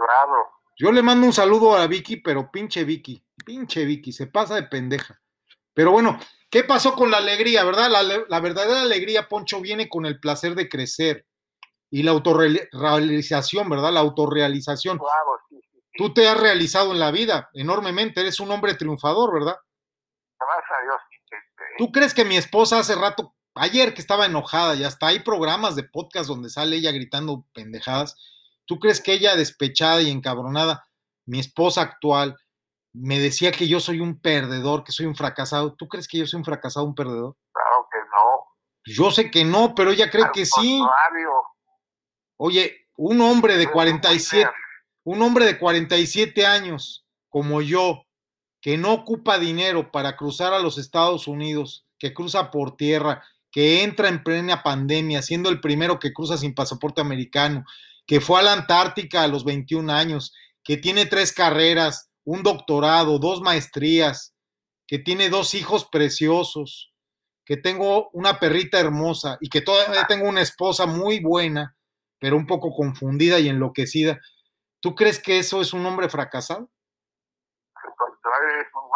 Claro. 0.00 0.50
Yo 0.78 0.92
le 0.92 1.02
mando 1.02 1.26
un 1.26 1.32
saludo 1.32 1.76
a 1.76 1.86
Vicky, 1.86 2.16
pero 2.16 2.50
pinche 2.50 2.84
Vicky, 2.84 3.22
pinche 3.44 3.84
Vicky, 3.84 4.12
se 4.12 4.28
pasa 4.28 4.54
de 4.54 4.62
pendeja. 4.62 5.20
Pero 5.74 5.92
bueno, 5.92 6.18
¿qué 6.50 6.64
pasó 6.64 6.94
con 6.94 7.10
la 7.10 7.18
alegría, 7.18 7.64
verdad? 7.64 7.90
La, 7.90 8.02
la 8.02 8.40
verdadera 8.40 8.80
alegría, 8.80 9.28
Poncho, 9.28 9.60
viene 9.60 9.88
con 9.90 10.06
el 10.06 10.18
placer 10.18 10.54
de 10.54 10.68
crecer 10.70 11.26
y 11.90 12.02
la 12.02 12.12
autorrealización, 12.12 13.68
¿verdad? 13.68 13.92
La 13.92 14.00
autorrealización. 14.00 14.98
Claro, 14.98 15.38
sí, 15.50 15.56
sí, 15.60 15.78
sí. 15.82 15.90
Tú 15.98 16.14
te 16.14 16.28
has 16.28 16.40
realizado 16.40 16.92
en 16.92 16.98
la 16.98 17.10
vida 17.10 17.50
enormemente, 17.52 18.20
eres 18.20 18.40
un 18.40 18.50
hombre 18.50 18.74
triunfador, 18.74 19.34
¿verdad? 19.34 19.56
Gracias 20.38 20.70
a 20.70 20.82
Dios. 20.82 21.00
¿Tú 21.76 21.92
crees 21.92 22.14
que 22.14 22.24
mi 22.24 22.36
esposa 22.36 22.78
hace 22.78 22.94
rato, 22.94 23.34
ayer 23.54 23.92
que 23.92 24.00
estaba 24.00 24.26
enojada, 24.26 24.76
y 24.76 24.84
hasta 24.84 25.08
hay 25.08 25.20
programas 25.20 25.76
de 25.76 25.84
podcast 25.84 26.28
donde 26.28 26.48
sale 26.48 26.76
ella 26.76 26.90
gritando 26.90 27.44
pendejadas, 27.52 28.16
¿tú 28.70 28.78
crees 28.78 29.00
que 29.00 29.14
ella 29.14 29.34
despechada 29.34 30.00
y 30.00 30.12
encabronada, 30.12 30.86
mi 31.26 31.40
esposa 31.40 31.82
actual, 31.82 32.36
me 32.92 33.18
decía 33.18 33.50
que 33.50 33.66
yo 33.66 33.80
soy 33.80 33.98
un 33.98 34.20
perdedor, 34.20 34.84
que 34.84 34.92
soy 34.92 35.06
un 35.06 35.16
fracasado? 35.16 35.74
¿Tú 35.74 35.88
crees 35.88 36.06
que 36.06 36.18
yo 36.18 36.26
soy 36.28 36.38
un 36.38 36.44
fracasado, 36.44 36.86
un 36.86 36.94
perdedor? 36.94 37.36
claro 37.52 37.88
que 37.90 37.98
no. 37.98 38.94
Yo 38.94 39.10
sé 39.10 39.28
que 39.28 39.44
no, 39.44 39.74
pero 39.74 39.90
ella 39.90 40.08
cree 40.08 40.22
Al 40.22 40.30
que 40.30 40.46
sí. 40.46 40.80
Oye, 42.36 42.86
un 42.96 43.20
hombre 43.22 43.54
de 43.54 43.62
eres 43.62 43.66
un 43.70 43.72
47, 43.72 44.36
líder. 44.36 44.54
un 45.02 45.22
hombre 45.22 45.46
de 45.46 45.58
47 45.58 46.46
años 46.46 47.04
como 47.28 47.62
yo, 47.62 48.04
que 48.60 48.78
no 48.78 48.92
ocupa 48.92 49.40
dinero 49.40 49.90
para 49.90 50.14
cruzar 50.16 50.52
a 50.54 50.60
los 50.60 50.78
Estados 50.78 51.26
Unidos, 51.26 51.88
que 51.98 52.14
cruza 52.14 52.52
por 52.52 52.76
tierra, 52.76 53.24
que 53.50 53.82
entra 53.82 54.08
en 54.08 54.22
plena 54.22 54.62
pandemia, 54.62 55.22
siendo 55.22 55.50
el 55.50 55.60
primero 55.60 55.98
que 55.98 56.12
cruza 56.12 56.38
sin 56.38 56.54
pasaporte 56.54 57.00
americano, 57.00 57.64
que 58.10 58.20
fue 58.20 58.40
a 58.40 58.42
la 58.42 58.54
Antártica 58.54 59.22
a 59.22 59.28
los 59.28 59.44
21 59.44 59.92
años, 59.92 60.34
que 60.64 60.76
tiene 60.76 61.06
tres 61.06 61.32
carreras, 61.32 62.10
un 62.24 62.42
doctorado, 62.42 63.20
dos 63.20 63.40
maestrías, 63.40 64.34
que 64.88 64.98
tiene 64.98 65.28
dos 65.28 65.54
hijos 65.54 65.88
preciosos, 65.88 66.92
que 67.44 67.56
tengo 67.56 68.10
una 68.10 68.40
perrita 68.40 68.80
hermosa 68.80 69.38
y 69.40 69.48
que 69.48 69.60
todavía 69.60 70.06
tengo 70.08 70.28
una 70.28 70.40
esposa 70.40 70.86
muy 70.86 71.20
buena, 71.20 71.76
pero 72.18 72.36
un 72.36 72.48
poco 72.48 72.74
confundida 72.74 73.38
y 73.38 73.48
enloquecida. 73.48 74.18
¿Tú 74.80 74.96
crees 74.96 75.22
que 75.22 75.38
eso 75.38 75.60
es 75.60 75.72
un 75.72 75.86
hombre 75.86 76.08
fracasado? 76.08 76.68
Contrario, 77.96 78.48
eres 78.56 78.66
un. 78.74 78.90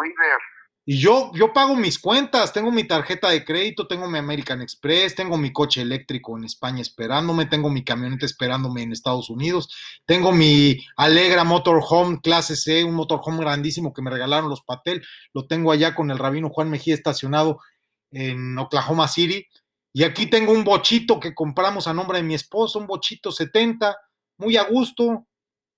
Y 0.87 0.99
yo, 0.99 1.31
yo 1.33 1.51
pago 1.51 1.75
mis 1.75 1.97
cuentas, 1.97 2.53
tengo 2.53 2.71
mi 2.71 2.83
tarjeta 2.83 3.29
de 3.29 3.43
crédito, 3.43 3.87
tengo 3.87 4.07
mi 4.07 4.19
American 4.19 4.61
Express, 4.61 5.15
tengo 5.15 5.35
mi 5.35 5.51
coche 5.51 5.81
eléctrico 5.81 6.37
en 6.37 6.43
España 6.43 6.81
esperándome, 6.81 7.47
tengo 7.47 7.71
mi 7.71 7.83
camioneta 7.83 8.27
esperándome 8.27 8.83
en 8.83 8.91
Estados 8.91 9.31
Unidos, 9.31 9.75
tengo 10.05 10.31
mi 10.31 10.77
Alegra 10.95 11.43
Motorhome 11.43 12.21
clase 12.21 12.55
C, 12.55 12.83
un 12.83 12.93
motorhome 12.93 13.39
grandísimo 13.39 13.93
que 13.93 14.03
me 14.03 14.11
regalaron 14.11 14.47
los 14.47 14.61
Patel, 14.61 15.03
lo 15.33 15.47
tengo 15.47 15.71
allá 15.71 15.95
con 15.95 16.11
el 16.11 16.19
rabino 16.19 16.49
Juan 16.49 16.69
Mejía 16.69 16.93
estacionado 16.93 17.59
en 18.11 18.57
Oklahoma 18.59 19.07
City. 19.07 19.47
Y 19.91 20.03
aquí 20.03 20.27
tengo 20.27 20.51
un 20.51 20.63
bochito 20.63 21.19
que 21.19 21.33
compramos 21.33 21.87
a 21.87 21.93
nombre 21.93 22.19
de 22.19 22.23
mi 22.23 22.35
esposo, 22.35 22.77
un 22.77 22.85
bochito 22.85 23.31
70, 23.31 23.97
muy 24.37 24.57
a 24.57 24.63
gusto, 24.63 25.25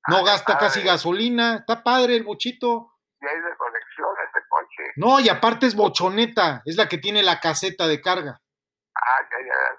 no 0.07 0.17
Ah, 0.17 0.23
gasta 0.23 0.57
casi 0.57 0.81
gasolina, 0.81 1.57
está 1.57 1.83
padre 1.83 2.15
el 2.15 2.23
bochito. 2.23 2.93
Y 3.21 3.25
de 3.25 3.57
conexión 3.57 4.09
ese 4.23 4.45
coche. 4.49 4.83
No, 4.97 5.19
y 5.19 5.29
aparte 5.29 5.67
es 5.67 5.75
bochoneta, 5.75 6.61
es 6.65 6.75
la 6.75 6.89
que 6.89 6.97
tiene 6.97 7.23
la 7.23 7.39
caseta 7.39 7.87
de 7.87 8.01
carga. 8.01 8.41
Ah, 8.95 9.21
ya, 9.31 9.37
ya, 9.39 9.53
ya. 9.53 9.77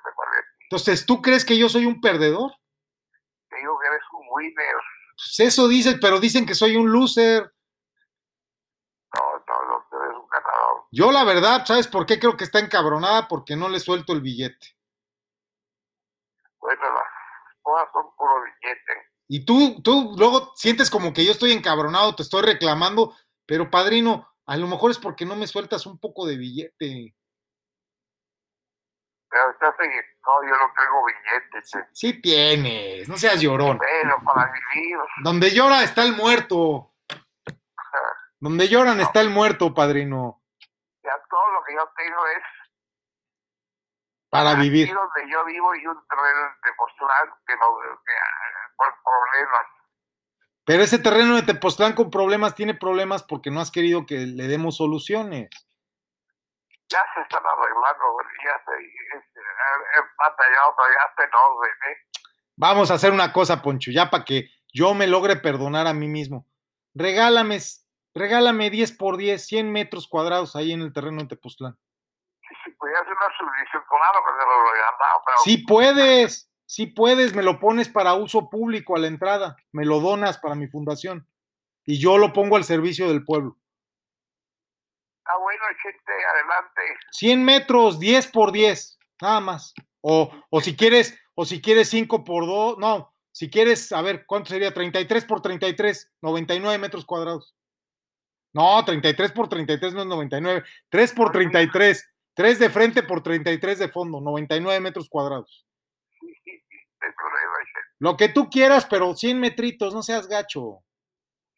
Entonces, 0.71 1.07
¿tú 1.07 1.23
crees 1.23 1.45
que 1.47 1.57
yo 1.57 1.69
soy 1.69 1.87
un 1.87 2.01
perdedor? 2.01 2.53
Te 3.49 3.57
digo 3.57 3.79
que 3.81 3.87
eres 3.87 4.03
un 4.13 4.27
winner. 4.31 4.75
Pues 5.17 5.41
eso 5.41 5.67
dicen, 5.67 5.99
pero 5.99 6.21
dicen 6.21 6.45
que 6.45 6.55
soy 6.55 6.77
un 6.77 6.93
loser. 6.93 7.51
No, 9.15 9.33
no, 9.49 9.69
no, 9.69 9.87
tú 9.91 9.97
eres 9.97 10.15
un 10.15 10.29
ganador. 10.29 10.85
Yo 10.93 11.11
la 11.11 11.25
verdad, 11.25 11.65
¿sabes 11.67 11.89
por 11.89 12.05
qué 12.05 12.21
creo 12.21 12.37
que 12.37 12.45
está 12.45 12.59
encabronada? 12.59 13.29
Porque 13.29 13.57
no 13.57 13.71
le 13.71 13.81
suelto 13.81 14.13
el 14.13 14.21
billete. 14.21 14.77
Bueno, 16.61 16.83
las 16.83 17.63
cosas 17.63 17.89
son 17.95 18.15
puro 18.15 18.35
billete. 18.43 18.93
Y 19.27 19.47
tú, 19.47 19.81
tú 19.83 20.15
luego 20.19 20.53
sientes 20.55 20.91
como 20.91 21.15
que 21.15 21.25
yo 21.25 21.33
estoy 21.33 21.53
encabronado, 21.53 22.15
te 22.15 22.23
estoy 22.23 22.43
reclamando, 22.43 23.17
pero 23.47 23.71
padrino, 23.71 24.29
a 24.49 24.57
lo 24.57 24.67
mejor 24.67 24.91
es 24.91 24.99
porque 24.99 25.27
no 25.27 25.37
me 25.37 25.47
sueltas 25.47 25.85
un 25.85 25.99
poco 26.01 26.27
de 26.27 26.39
billete. 26.39 27.15
Pero 29.31 29.51
estás 29.51 29.75
en... 29.81 29.91
No, 29.91 30.43
yo 30.43 30.57
no 30.57 30.73
tengo 30.75 31.05
billetes. 31.05 31.71
che. 31.71 31.79
Sí 31.93 32.21
tienes, 32.23 33.09
no 33.11 33.19
seas 33.19 33.41
llorón. 33.43 33.79
Pero 33.79 34.17
para 34.25 34.51
vivir. 34.51 34.99
Donde 35.23 35.51
llora 35.51 35.83
está 35.85 36.03
el 36.03 36.15
muerto. 36.15 36.95
Donde 38.41 38.69
lloran 38.69 39.01
está 39.01 39.21
el 39.21 39.29
muerto, 39.29 39.75
padrino. 39.75 40.43
Ya 41.03 41.13
todo 41.29 41.49
lo 41.53 41.63
que 41.65 41.75
yo 41.75 41.91
tengo 41.97 42.27
es 42.29 42.43
Para 44.31 44.53
aquí 44.53 44.61
vivir. 44.63 44.95
donde 44.95 45.31
yo 45.31 45.45
vivo 45.45 45.75
y 45.75 45.87
un 45.87 46.07
terreno 46.09 46.41
en 46.47 46.61
Tepoztlán 46.63 47.35
que 47.47 47.55
no 47.57 47.77
que, 48.07 48.13
ah, 48.13 48.73
por 48.77 48.95
problemas. 49.03 49.78
Pero 50.69 50.83
ese 50.83 50.99
terreno 50.99 51.35
de 51.35 51.45
Tepoztlán 51.45 51.95
con 51.95 52.11
problemas 52.11 52.55
tiene 52.55 52.75
problemas 52.75 53.23
porque 53.23 53.51
no 53.51 53.59
has 53.59 53.71
querido 53.71 54.05
que 54.05 54.27
le 54.27 54.49
demos 54.49 54.77
soluciones. 54.77 55.49
Ya 56.91 57.03
se 57.15 57.23
están 57.23 57.43
arreglando, 57.43 58.05
ya 58.45 58.53
se 58.67 59.17
este, 59.17 59.41
he 59.41 60.01
batallado, 60.19 60.75
ya 60.93 61.09
está 61.09 61.25
en 61.25 61.31
orden, 61.33 61.73
¿eh? 61.91 61.97
Vamos 62.57 62.91
a 62.91 62.95
hacer 62.95 63.13
una 63.13 63.33
cosa, 63.33 63.63
Poncho, 63.63 63.91
ya 63.91 64.11
para 64.11 64.27
que 64.27 64.51
yo 64.71 64.93
me 64.93 65.07
logre 65.07 65.37
perdonar 65.37 65.87
a 65.87 65.95
mí 65.95 66.07
mismo. 66.07 66.47
Regálame, 66.95 67.61
regálame 68.15 68.69
10 68.69 68.93
por 68.99 69.17
10, 69.17 69.43
100 69.47 69.73
metros 69.73 70.07
cuadrados 70.07 70.55
ahí 70.55 70.73
en 70.73 70.83
el 70.83 70.93
terreno 70.93 71.23
de 71.23 71.29
Tepoztlán. 71.29 71.79
Si, 72.47 72.55
si 72.63 72.71
pudiera 72.73 73.01
hacer 73.01 73.15
una 73.15 73.39
subdivisión, 73.39 73.83
claro 73.89 74.23
que 74.23 74.33
se 74.39 74.47
lo 74.47 74.75
he 74.75 74.77
ganado, 74.77 75.23
pero 75.25 75.39
Sí 75.45 75.65
puedes, 75.67 76.53
sí 76.69 76.87
puedes, 76.87 77.35
me 77.35 77.43
lo 77.43 77.59
pones 77.59 77.89
para 77.89 78.15
uso 78.15 78.51
público 78.51 78.95
a 78.95 78.99
la 78.99 79.09
entrada, 79.09 79.57
me 79.73 79.87
lo 79.87 80.01
donas 80.01 80.39
para 80.39 80.55
mi 80.55 80.69
fundación 80.69 81.27
y 81.87 81.99
yo 81.99 82.19
lo 82.19 82.33
pongo 82.33 82.57
al 82.57 82.65
servicio 82.65 83.09
del 83.09 83.25
pueblo. 83.25 83.57
está 85.17 85.39
bueno, 85.43 85.63
gente, 85.83 86.13
adelante. 86.13 86.83
100 87.13 87.45
metros, 87.45 87.99
10 87.99 88.27
por 88.29 88.53
10, 88.53 88.99
nada 89.23 89.41
más. 89.41 89.73
O, 90.03 90.31
o 90.51 90.61
si 90.61 90.77
quieres, 90.77 91.19
o 91.35 91.47
si 91.47 91.63
quieres 91.63 91.89
5 91.89 92.23
por 92.23 92.47
2, 92.47 92.79
no, 92.79 93.15
si 93.33 93.49
quieres, 93.49 93.91
a 93.93 94.03
ver, 94.03 94.27
¿cuánto 94.27 94.51
sería? 94.51 94.75
33 94.75 95.25
por 95.25 95.41
33, 95.41 96.13
99 96.21 96.79
metros 96.79 97.07
cuadrados. 97.07 97.55
No, 98.53 98.85
33 98.85 99.33
por 99.33 99.49
33 99.49 99.95
no 99.95 100.01
es 100.03 100.07
99, 100.07 100.65
3 100.91 101.13
por 101.15 101.33
33, 101.33 102.11
3 102.35 102.59
de 102.59 102.71
frente 102.71 103.03
por 103.03 103.23
33 103.23 103.79
de 103.79 103.89
fondo, 103.89 104.21
99 104.21 104.81
metros 104.81 105.09
cuadrados. 105.09 105.68
Problema. 106.99 107.55
Lo 108.01 108.17
que 108.17 108.29
tú 108.29 108.51
quieras, 108.51 108.87
pero 108.87 109.15
100 109.15 109.41
metritos, 109.41 109.95
no 109.95 110.03
seas 110.03 110.27
gacho. 110.27 110.83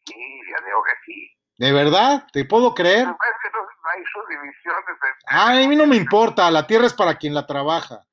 Sí, 0.06 0.14
ya 0.14 0.64
digo 0.64 0.82
que 0.82 0.92
sí. 1.04 1.30
¿De 1.58 1.72
verdad? 1.72 2.26
¿Te 2.32 2.44
puedo 2.44 2.74
creer? 2.74 3.04
Pero 3.04 3.10
es 3.10 3.42
que 3.42 3.50
no, 3.56 3.62
no 3.62 3.90
hay 3.94 4.02
subdivisiones. 4.12 4.84
Ay, 5.26 5.64
a 5.64 5.68
mí 5.68 5.76
no 5.76 5.86
me 5.86 5.96
importa, 5.96 6.50
la 6.50 6.66
tierra 6.66 6.86
es 6.86 6.94
para 6.94 7.16
quien 7.16 7.34
la 7.34 7.46
trabaja. 7.46 8.06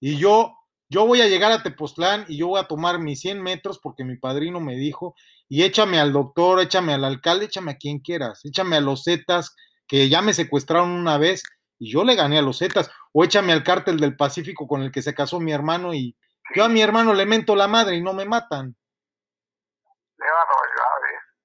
Y 0.00 0.16
yo, 0.18 0.54
yo 0.88 1.06
voy 1.06 1.20
a 1.20 1.28
llegar 1.28 1.52
a 1.52 1.62
Tepoztlán 1.62 2.24
y 2.28 2.38
yo 2.38 2.48
voy 2.48 2.60
a 2.60 2.68
tomar 2.68 2.98
mis 2.98 3.20
100 3.20 3.42
metros 3.42 3.78
porque 3.78 4.04
mi 4.04 4.16
padrino 4.16 4.60
me 4.60 4.76
dijo, 4.76 5.14
y 5.48 5.62
échame 5.62 5.98
al 5.98 6.12
doctor, 6.12 6.60
échame 6.60 6.94
al 6.94 7.04
alcalde, 7.04 7.46
échame 7.46 7.72
a 7.72 7.76
quien 7.76 7.98
quieras, 7.98 8.40
échame 8.44 8.76
a 8.76 8.80
los 8.80 9.04
Zetas, 9.04 9.54
que 9.86 10.08
ya 10.08 10.22
me 10.22 10.32
secuestraron 10.32 10.90
una 10.90 11.18
vez 11.18 11.42
y 11.78 11.90
yo 11.90 12.04
le 12.04 12.14
gané 12.14 12.38
a 12.38 12.42
los 12.42 12.58
Zetas, 12.58 12.90
o 13.12 13.24
échame 13.24 13.52
al 13.52 13.64
cártel 13.64 13.98
del 13.98 14.16
Pacífico 14.16 14.66
con 14.66 14.82
el 14.82 14.90
que 14.90 15.02
se 15.02 15.14
casó 15.14 15.40
mi 15.40 15.52
hermano 15.52 15.92
y 15.92 16.16
yo 16.54 16.64
a 16.64 16.68
mi 16.68 16.82
hermano 16.82 17.14
le 17.14 17.26
mento 17.26 17.56
la 17.56 17.68
madre 17.68 17.96
y 17.96 18.02
no 18.02 18.12
me 18.12 18.24
matan. 18.24 18.76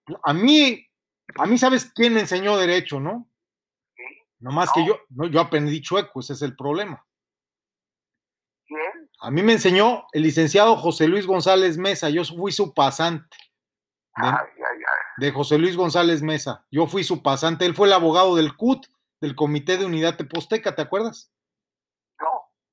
¿eh? 0.09 0.15
A 0.23 0.33
mí, 0.33 0.87
a 1.35 1.45
mí 1.45 1.57
sabes 1.57 1.91
quién 1.93 2.13
me 2.13 2.21
enseñó 2.21 2.57
derecho, 2.57 2.99
¿no? 2.99 3.29
Sí. 3.95 4.03
Nomás 4.39 4.71
que 4.73 4.85
yo, 4.85 4.99
no, 5.09 5.27
yo 5.27 5.39
aprendí 5.39 5.81
chueco, 5.81 6.19
ese 6.19 6.33
es 6.33 6.41
el 6.41 6.55
problema. 6.55 7.05
¿Quién? 8.65 9.09
A 9.19 9.31
mí 9.31 9.41
me 9.41 9.53
enseñó 9.53 10.05
el 10.11 10.23
licenciado 10.23 10.75
José 10.77 11.07
Luis 11.07 11.25
González 11.25 11.77
Mesa, 11.77 12.09
yo 12.09 12.23
fui 12.23 12.51
su 12.51 12.73
pasante 12.73 13.35
de, 14.15 14.27
Ay, 14.27 14.33
ay, 14.37 14.57
ay. 14.57 15.25
de 15.25 15.31
José 15.31 15.57
Luis 15.57 15.75
González 15.75 16.21
Mesa, 16.21 16.65
yo 16.71 16.87
fui 16.87 17.03
su 17.03 17.21
pasante, 17.21 17.65
él 17.65 17.75
fue 17.75 17.87
el 17.87 17.93
abogado 17.93 18.35
del 18.35 18.55
CUT, 18.55 18.87
del 19.21 19.35
Comité 19.35 19.77
de 19.77 19.85
Unidad 19.85 20.17
Teposteca, 20.17 20.75
¿te 20.75 20.81
acuerdas? 20.81 21.31
No, 22.19 22.27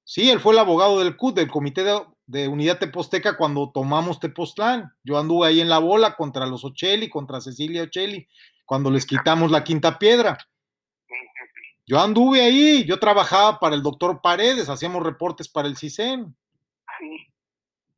Sí, 0.04 0.30
él 0.30 0.40
fue 0.40 0.52
el 0.52 0.60
abogado 0.60 0.98
del 1.00 1.16
CUT, 1.16 1.34
del 1.34 1.50
Comité 1.50 1.82
de, 1.82 2.00
de 2.26 2.48
Unidad 2.48 2.78
Teposteca 2.78 3.36
cuando 3.36 3.70
tomamos 3.70 4.18
Tepoztlán. 4.18 4.92
Yo 5.04 5.18
anduve 5.18 5.48
ahí 5.48 5.60
en 5.60 5.68
la 5.68 5.78
bola 5.78 6.16
contra 6.16 6.46
los 6.46 6.64
Ochelli, 6.64 7.08
contra 7.08 7.40
Cecilia 7.40 7.84
Ochelli, 7.84 8.28
cuando 8.64 8.90
les 8.90 9.06
quitamos 9.06 9.50
la 9.50 9.62
quinta 9.64 9.98
piedra. 9.98 10.36
Yo 11.86 12.00
anduve 12.00 12.42
ahí, 12.42 12.84
yo 12.84 12.98
trabajaba 12.98 13.60
para 13.60 13.76
el 13.76 13.82
doctor 13.82 14.20
Paredes, 14.20 14.68
hacíamos 14.68 15.04
reportes 15.04 15.48
para 15.48 15.68
el 15.68 15.76
CISEN. 15.76 16.36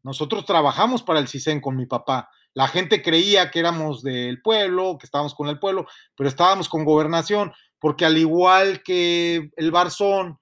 Nosotros 0.03 0.45
trabajamos 0.45 1.03
para 1.03 1.21
el 1.21 1.29
CISEN 1.29 1.61
con 1.61 1.75
mi 1.75 1.87
papá. 1.87 2.31
La 2.53 2.69
gente 2.69 3.03
creía 3.03 3.51
que 3.51 3.61
éramos 3.61 4.03
del 4.03 4.43
pueblo, 4.43 4.99
que 4.99 5.07
estábamos 5.07 5.35
con 5.35 5.49
el 5.49 5.59
pueblo, 5.59 5.87
pero 6.17 6.29
estábamos 6.29 6.69
con 6.69 6.85
gobernación, 6.85 7.53
porque 7.79 8.05
al 8.05 8.19
igual 8.19 8.83
que 8.83 9.51
el 9.57 9.71
Barzón, 9.71 10.39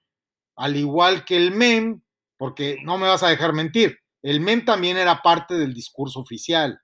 al 0.57 0.75
igual 0.75 1.23
que 1.23 1.37
el 1.37 1.51
MEM, 1.51 2.01
porque 2.37 2.77
no 2.83 2.97
me 2.97 3.07
vas 3.07 3.23
a 3.23 3.29
dejar 3.29 3.53
mentir, 3.53 3.99
el 4.21 4.39
MEM 4.39 4.65
también 4.65 4.97
era 4.97 5.21
parte 5.21 5.55
del 5.55 5.73
discurso 5.73 6.19
oficial. 6.19 6.79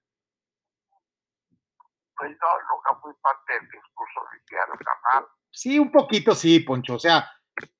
Pues 2.15 2.31
no, 2.31 2.47
nunca 2.75 3.01
fui 3.01 3.13
parte 3.21 3.53
del 3.53 3.69
discurso 3.69 4.19
oficial, 4.21 4.67
jamás. 4.69 5.29
Sí, 5.51 5.79
un 5.79 5.91
poquito 5.91 6.35
sí, 6.35 6.59
Poncho. 6.59 6.95
O 6.95 6.99
sea, 6.99 7.29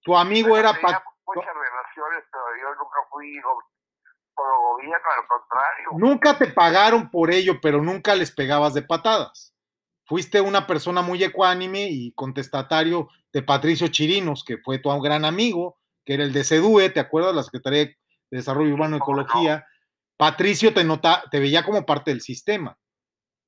tu 0.01 0.15
amigo 0.15 0.58
era... 0.58 0.74
Pa 0.74 1.03
muchas 1.25 1.53
relaciones, 1.53 2.24
pero 2.32 2.44
yo 2.62 2.75
nunca 2.75 2.98
fui 3.10 3.42
por 4.36 4.46
el 4.46 4.62
gobierno, 4.62 5.08
al 5.18 5.27
contrario. 5.27 5.89
Nunca 5.94 6.38
te 6.38 6.48
pagaron 6.48 7.10
por 7.10 7.32
ello, 7.32 7.60
pero 7.62 7.82
nunca 7.82 8.15
les 8.15 8.32
pegabas 8.32 8.74
de 8.74 8.84
patadas. 8.84 9.56
Fuiste 10.06 10.42
una 10.42 10.68
persona 10.68 11.01
muy 11.01 11.24
ecuánime 11.24 11.88
y 11.89 12.13
contestatario 12.13 13.10
de 13.32 13.42
Patricio 13.42 13.88
Chirinos, 13.88 14.44
que 14.44 14.58
fue 14.58 14.80
tu 14.80 14.89
gran 15.01 15.25
amigo, 15.25 15.80
que 16.05 16.13
era 16.15 16.24
el 16.24 16.33
de 16.33 16.43
CEDUE, 16.43 16.89
¿te 16.89 17.00
acuerdas? 17.00 17.36
La 17.36 17.43
Secretaría 17.43 17.86
de 17.86 17.98
Desarrollo 18.29 18.74
Urbano 18.74 18.95
y 18.95 19.00
Ecología. 19.00 19.65
Patricio 20.17 20.74
te, 20.74 20.83
nota, 20.83 21.24
te 21.31 21.39
veía 21.39 21.63
como 21.63 21.86
parte 21.86 22.12
del 22.12 22.22
sistema. 22.22 22.77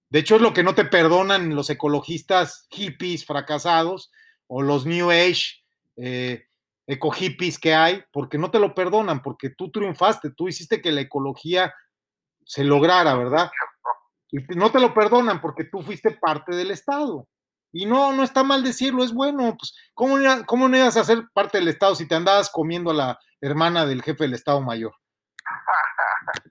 De 0.09 0.19
hecho, 0.19 0.35
es 0.35 0.41
lo 0.41 0.53
que 0.53 0.63
no 0.63 0.75
te 0.75 0.85
perdonan 0.85 1.55
los 1.55 1.69
ecologistas 1.69 2.67
hippies 2.69 3.25
fracasados 3.25 4.11
o 4.47 4.61
los 4.61 4.85
New 4.85 5.11
Age 5.11 5.63
eh, 5.97 6.45
eco 6.87 7.11
hippies 7.11 7.57
que 7.57 7.73
hay, 7.73 8.03
porque 8.11 8.37
no 8.37 8.51
te 8.51 8.59
lo 8.59 8.75
perdonan, 8.75 9.21
porque 9.21 9.49
tú 9.49 9.71
triunfaste, 9.71 10.31
tú 10.31 10.47
hiciste 10.47 10.81
que 10.81 10.91
la 10.91 11.01
ecología 11.01 11.73
se 12.45 12.63
lograra, 12.63 13.15
¿verdad? 13.15 13.49
Y 14.31 14.37
no 14.55 14.71
te 14.71 14.79
lo 14.79 14.93
perdonan 14.93 15.41
porque 15.41 15.63
tú 15.63 15.81
fuiste 15.81 16.11
parte 16.11 16.55
del 16.55 16.71
Estado. 16.71 17.27
Y 17.77 17.85
no, 17.85 18.13
no 18.13 18.23
está 18.23 18.41
mal 18.41 18.63
decirlo, 18.63 19.03
es 19.03 19.13
bueno. 19.13 19.57
Pues, 19.57 19.75
¿cómo, 19.93 20.15
¿Cómo 20.45 20.69
no 20.69 20.77
ibas 20.77 20.95
a 20.95 21.03
ser 21.03 21.27
parte 21.33 21.57
del 21.57 21.67
Estado 21.67 21.93
si 21.93 22.07
te 22.07 22.15
andabas 22.15 22.49
comiendo 22.49 22.91
a 22.91 22.93
la 22.93 23.19
hermana 23.41 23.85
del 23.85 24.01
jefe 24.01 24.23
del 24.23 24.33
Estado 24.33 24.61
Mayor? 24.61 24.93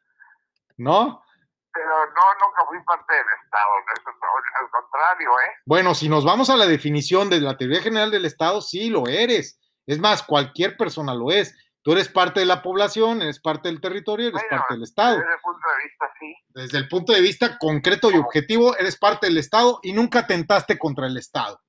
¿No? 0.77 1.25
Pero 1.73 1.89
no, 1.89 2.47
nunca 2.47 2.67
fui 2.69 2.79
parte 2.85 3.15
del 3.15 3.25
Estado, 3.43 3.71
al 4.61 4.71
contrario, 4.71 5.31
¿eh? 5.41 5.53
Bueno, 5.65 5.95
si 5.95 6.11
nos 6.11 6.27
vamos 6.27 6.51
a 6.51 6.57
la 6.57 6.67
definición 6.67 7.31
de 7.31 7.41
la 7.41 7.57
teoría 7.57 7.81
general 7.81 8.11
del 8.11 8.27
Estado, 8.27 8.61
sí 8.61 8.91
lo 8.91 9.07
eres. 9.09 9.59
Es 9.87 9.99
más, 9.99 10.23
cualquier 10.23 10.77
persona 10.77 11.15
lo 11.15 11.31
es. 11.31 11.57
Tú 11.85 11.93
eres 11.93 12.09
parte 12.09 12.41
de 12.41 12.47
la 12.47 12.63
población, 12.63 13.21
eres 13.21 13.39
parte 13.39 13.69
del 13.69 13.79
territorio, 13.79 14.29
eres 14.29 14.43
parte 14.49 14.73
del 14.73 14.85
Estado. 14.85 15.19
Desde 15.19 15.35
el 15.35 15.41
punto 15.43 15.69
de 15.69 15.83
vista, 15.85 16.13
sí. 16.19 16.37
Desde 16.49 16.79
el 16.79 16.89
punto 16.89 17.13
de 17.13 17.21
vista 17.21 17.59
concreto 17.59 18.11
y 18.11 18.17
objetivo, 18.17 18.75
eres 18.79 18.97
parte 18.97 19.27
del 19.27 19.37
Estado 19.37 19.81
y 19.83 19.93
nunca 19.93 20.27
tentaste 20.27 20.79
contra 20.79 21.07
el 21.07 21.19
Estado. 21.19 21.61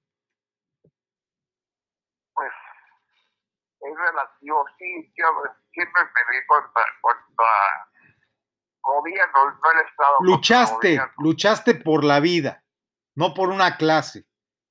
Pues 2.34 2.50
es 3.82 3.98
relativo, 3.98 4.66
sí. 4.80 5.12
Yo 5.18 5.26
siempre 5.74 6.02
peleé 6.14 6.46
contra, 6.48 6.84
contra 7.02 7.48
gobierno, 8.84 9.60
no 9.62 9.72
el 9.74 9.86
Estado. 9.86 10.18
Luchaste, 10.22 11.02
luchaste 11.18 11.76
por 11.76 12.06
la 12.06 12.22
vida, 12.22 12.64
no 13.16 13.34
por 13.34 13.50
una 13.50 13.76
clase. 13.76 14.26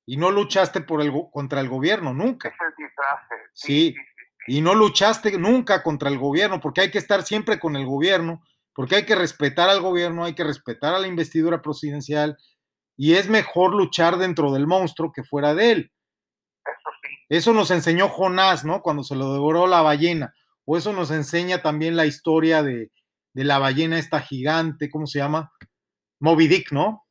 Y 0.06 0.16
no 0.16 0.30
luchaste 0.30 0.80
por 0.80 1.02
el, 1.02 1.12
contra 1.30 1.60
el 1.60 1.68
gobierno, 1.68 2.14
nunca. 2.14 2.48
Es 2.48 2.54
el 2.60 2.74
disfrace. 2.76 3.34
sí, 3.52 3.94
y 4.46 4.60
no 4.60 4.74
luchaste 4.74 5.38
nunca 5.38 5.82
contra 5.82 6.08
el 6.08 6.18
gobierno, 6.18 6.60
porque 6.60 6.82
hay 6.82 6.90
que 6.90 6.98
estar 6.98 7.22
siempre 7.22 7.58
con 7.58 7.76
el 7.76 7.86
gobierno, 7.86 8.42
porque 8.74 8.96
hay 8.96 9.06
que 9.06 9.14
respetar 9.14 9.68
al 9.70 9.80
gobierno, 9.80 10.24
hay 10.24 10.34
que 10.34 10.44
respetar 10.44 10.94
a 10.94 10.98
la 10.98 11.06
investidura 11.06 11.62
presidencial, 11.62 12.36
y 12.96 13.14
es 13.14 13.28
mejor 13.28 13.74
luchar 13.74 14.18
dentro 14.18 14.52
del 14.52 14.66
monstruo 14.66 15.12
que 15.12 15.24
fuera 15.24 15.54
de 15.54 15.72
él. 15.72 15.92
Eso 16.64 16.90
sí. 17.02 17.08
Eso 17.28 17.52
nos 17.52 17.70
enseñó 17.70 18.08
Jonás, 18.08 18.64
¿no? 18.64 18.82
Cuando 18.82 19.02
se 19.02 19.16
lo 19.16 19.32
devoró 19.32 19.66
la 19.66 19.82
ballena, 19.82 20.34
o 20.64 20.76
eso 20.76 20.92
nos 20.92 21.10
enseña 21.10 21.62
también 21.62 21.96
la 21.96 22.06
historia 22.06 22.62
de, 22.62 22.90
de 23.34 23.44
la 23.44 23.58
ballena 23.58 23.98
esta 23.98 24.20
gigante, 24.20 24.90
¿cómo 24.90 25.06
se 25.06 25.18
llama? 25.18 25.52
Moby 26.20 26.48
Dick, 26.48 26.72
¿no? 26.72 27.03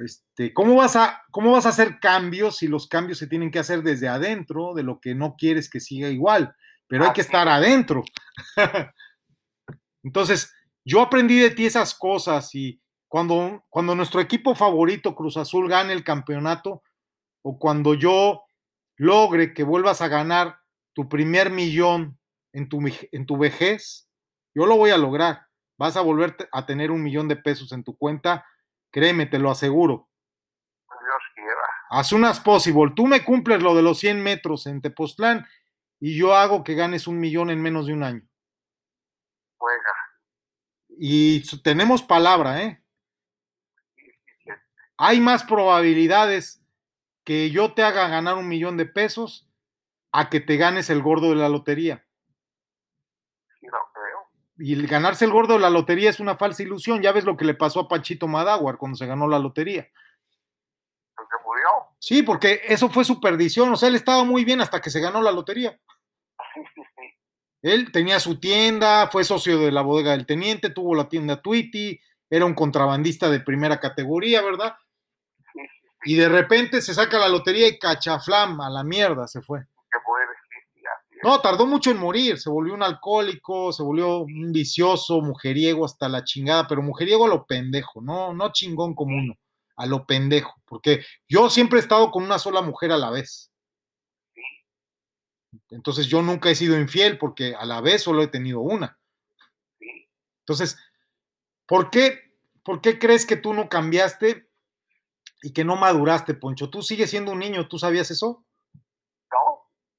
Este, 0.00 0.54
¿cómo, 0.54 0.76
vas 0.76 0.96
a, 0.96 1.22
¿Cómo 1.30 1.52
vas 1.52 1.66
a 1.66 1.70
hacer 1.70 1.98
cambios 2.00 2.58
si 2.58 2.68
los 2.68 2.86
cambios 2.86 3.18
se 3.18 3.26
tienen 3.26 3.50
que 3.50 3.58
hacer 3.58 3.82
desde 3.82 4.08
adentro 4.08 4.74
de 4.74 4.82
lo 4.82 5.00
que 5.00 5.14
no 5.14 5.36
quieres 5.36 5.68
que 5.68 5.80
siga 5.80 6.08
igual? 6.08 6.54
Pero 6.86 7.04
hay 7.04 7.12
que 7.12 7.20
estar 7.20 7.48
adentro. 7.48 8.02
Entonces, 10.02 10.52
yo 10.84 11.00
aprendí 11.00 11.38
de 11.38 11.50
ti 11.50 11.66
esas 11.66 11.94
cosas 11.94 12.54
y 12.54 12.80
cuando, 13.08 13.64
cuando 13.68 13.94
nuestro 13.94 14.20
equipo 14.20 14.54
favorito, 14.54 15.14
Cruz 15.14 15.36
Azul, 15.36 15.68
gane 15.68 15.92
el 15.92 16.04
campeonato 16.04 16.82
o 17.42 17.58
cuando 17.58 17.94
yo 17.94 18.42
logre 18.96 19.52
que 19.52 19.64
vuelvas 19.64 20.00
a 20.00 20.08
ganar 20.08 20.58
tu 20.94 21.08
primer 21.08 21.50
millón 21.50 22.18
en 22.52 22.68
tu, 22.68 22.80
en 23.12 23.26
tu 23.26 23.36
vejez, 23.36 24.08
yo 24.54 24.66
lo 24.66 24.76
voy 24.76 24.90
a 24.90 24.98
lograr. 24.98 25.46
Vas 25.78 25.96
a 25.96 26.02
volver 26.02 26.36
a 26.52 26.66
tener 26.66 26.90
un 26.90 27.02
millón 27.02 27.28
de 27.28 27.36
pesos 27.36 27.72
en 27.72 27.84
tu 27.84 27.96
cuenta 27.96 28.44
Créeme, 28.92 29.26
te 29.26 29.38
lo 29.38 29.50
aseguro. 29.50 30.08
Dios 30.86 31.22
quiera. 31.34 31.62
As 31.90 32.08
soon 32.08 32.24
as 32.24 32.38
possible. 32.38 32.92
Tú 32.94 33.06
me 33.06 33.24
cumples 33.24 33.62
lo 33.62 33.74
de 33.74 33.82
los 33.82 33.98
100 33.98 34.22
metros 34.22 34.66
en 34.66 34.80
Tepoztlán 34.80 35.46
y 35.98 36.16
yo 36.16 36.34
hago 36.34 36.62
que 36.62 36.74
ganes 36.74 37.06
un 37.06 37.18
millón 37.18 37.50
en 37.50 37.60
menos 37.60 37.86
de 37.86 37.94
un 37.94 38.04
año. 38.04 38.22
Juega. 39.56 39.94
Y 40.90 41.42
tenemos 41.62 42.02
palabra, 42.02 42.62
¿eh? 42.62 42.82
Hay 44.98 45.20
más 45.20 45.42
probabilidades 45.42 46.62
que 47.24 47.50
yo 47.50 47.72
te 47.72 47.82
haga 47.82 48.08
ganar 48.08 48.36
un 48.36 48.46
millón 48.46 48.76
de 48.76 48.86
pesos 48.86 49.48
a 50.12 50.28
que 50.28 50.40
te 50.40 50.56
ganes 50.56 50.90
el 50.90 51.02
gordo 51.02 51.30
de 51.30 51.36
la 51.36 51.48
lotería 51.48 52.06
y 54.58 54.74
el 54.74 54.86
ganarse 54.86 55.24
el 55.24 55.32
gordo 55.32 55.54
de 55.54 55.60
la 55.60 55.70
lotería 55.70 56.10
es 56.10 56.20
una 56.20 56.36
falsa 56.36 56.62
ilusión. 56.62 57.02
Ya 57.02 57.12
ves 57.12 57.24
lo 57.24 57.36
que 57.36 57.44
le 57.44 57.54
pasó 57.54 57.80
a 57.80 57.88
Panchito 57.88 58.28
Madaguar 58.28 58.76
cuando 58.76 58.96
se 58.96 59.06
ganó 59.06 59.26
la 59.28 59.38
lotería. 59.38 59.88
¿Porque 61.14 61.36
murió? 61.44 61.68
Sí, 61.98 62.22
porque 62.22 62.60
eso 62.66 62.88
fue 62.90 63.04
su 63.04 63.20
perdición. 63.20 63.72
O 63.72 63.76
sea, 63.76 63.88
él 63.88 63.94
estaba 63.94 64.24
muy 64.24 64.44
bien 64.44 64.60
hasta 64.60 64.80
que 64.80 64.90
se 64.90 65.00
ganó 65.00 65.22
la 65.22 65.32
lotería. 65.32 65.78
Él 67.62 67.92
tenía 67.92 68.18
su 68.18 68.40
tienda, 68.40 69.08
fue 69.08 69.24
socio 69.24 69.58
de 69.60 69.70
la 69.70 69.82
bodega 69.82 70.10
del 70.10 70.26
teniente, 70.26 70.70
tuvo 70.70 70.96
la 70.96 71.08
tienda 71.08 71.40
Tweety, 71.40 72.00
era 72.28 72.44
un 72.44 72.54
contrabandista 72.54 73.30
de 73.30 73.38
primera 73.38 73.78
categoría, 73.78 74.42
¿verdad? 74.42 74.76
Y 76.04 76.16
de 76.16 76.28
repente 76.28 76.82
se 76.82 76.92
saca 76.92 77.18
la 77.18 77.28
lotería 77.28 77.68
y 77.68 77.78
cachaflam, 77.78 78.60
a 78.60 78.68
la 78.68 78.82
mierda 78.82 79.28
se 79.28 79.40
fue. 79.40 79.64
No, 81.22 81.40
tardó 81.40 81.66
mucho 81.66 81.90
en 81.90 81.98
morir, 81.98 82.38
se 82.40 82.50
volvió 82.50 82.74
un 82.74 82.82
alcohólico, 82.82 83.72
se 83.72 83.82
volvió 83.82 84.18
un 84.18 84.52
vicioso, 84.52 85.20
mujeriego 85.20 85.84
hasta 85.84 86.08
la 86.08 86.24
chingada, 86.24 86.66
pero 86.66 86.82
mujeriego 86.82 87.26
a 87.26 87.28
lo 87.28 87.46
pendejo, 87.46 88.00
no, 88.02 88.34
no 88.34 88.52
chingón 88.52 88.94
como 88.94 89.16
uno, 89.16 89.34
a 89.76 89.86
lo 89.86 90.04
pendejo, 90.04 90.54
porque 90.66 91.04
yo 91.28 91.48
siempre 91.48 91.78
he 91.78 91.82
estado 91.82 92.10
con 92.10 92.24
una 92.24 92.40
sola 92.40 92.60
mujer 92.60 92.90
a 92.90 92.96
la 92.96 93.10
vez. 93.10 93.52
Entonces 95.70 96.06
yo 96.06 96.22
nunca 96.22 96.50
he 96.50 96.54
sido 96.54 96.78
infiel 96.78 97.18
porque 97.18 97.54
a 97.54 97.64
la 97.66 97.80
vez 97.80 98.02
solo 98.02 98.22
he 98.22 98.28
tenido 98.28 98.60
una. 98.60 98.98
Entonces, 100.40 100.76
¿por 101.66 101.90
qué, 101.90 102.32
¿por 102.64 102.80
qué 102.80 102.98
crees 102.98 103.26
que 103.26 103.36
tú 103.36 103.54
no 103.54 103.68
cambiaste 103.68 104.48
y 105.42 105.52
que 105.52 105.64
no 105.64 105.76
maduraste, 105.76 106.34
Poncho? 106.34 106.68
Tú 106.68 106.82
sigues 106.82 107.10
siendo 107.10 107.32
un 107.32 107.38
niño, 107.38 107.68
¿tú 107.68 107.78
sabías 107.78 108.10
eso? 108.10 108.44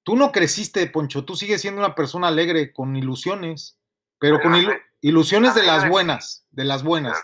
Tú 0.03 0.17
no 0.17 0.31
creciste, 0.31 0.85
Poncho, 0.87 1.23
tú 1.23 1.35
sigues 1.35 1.61
siendo 1.61 1.79
una 1.79 1.95
persona 1.95 2.27
alegre, 2.27 2.73
con 2.73 2.95
ilusiones, 2.95 3.79
pero 4.19 4.41
con 4.41 4.53
ilusiones 5.01 5.55
de 5.55 5.63
las 5.63 5.87
buenas, 5.87 6.45
de 6.51 6.65
las 6.65 6.83
buenas. 6.83 7.17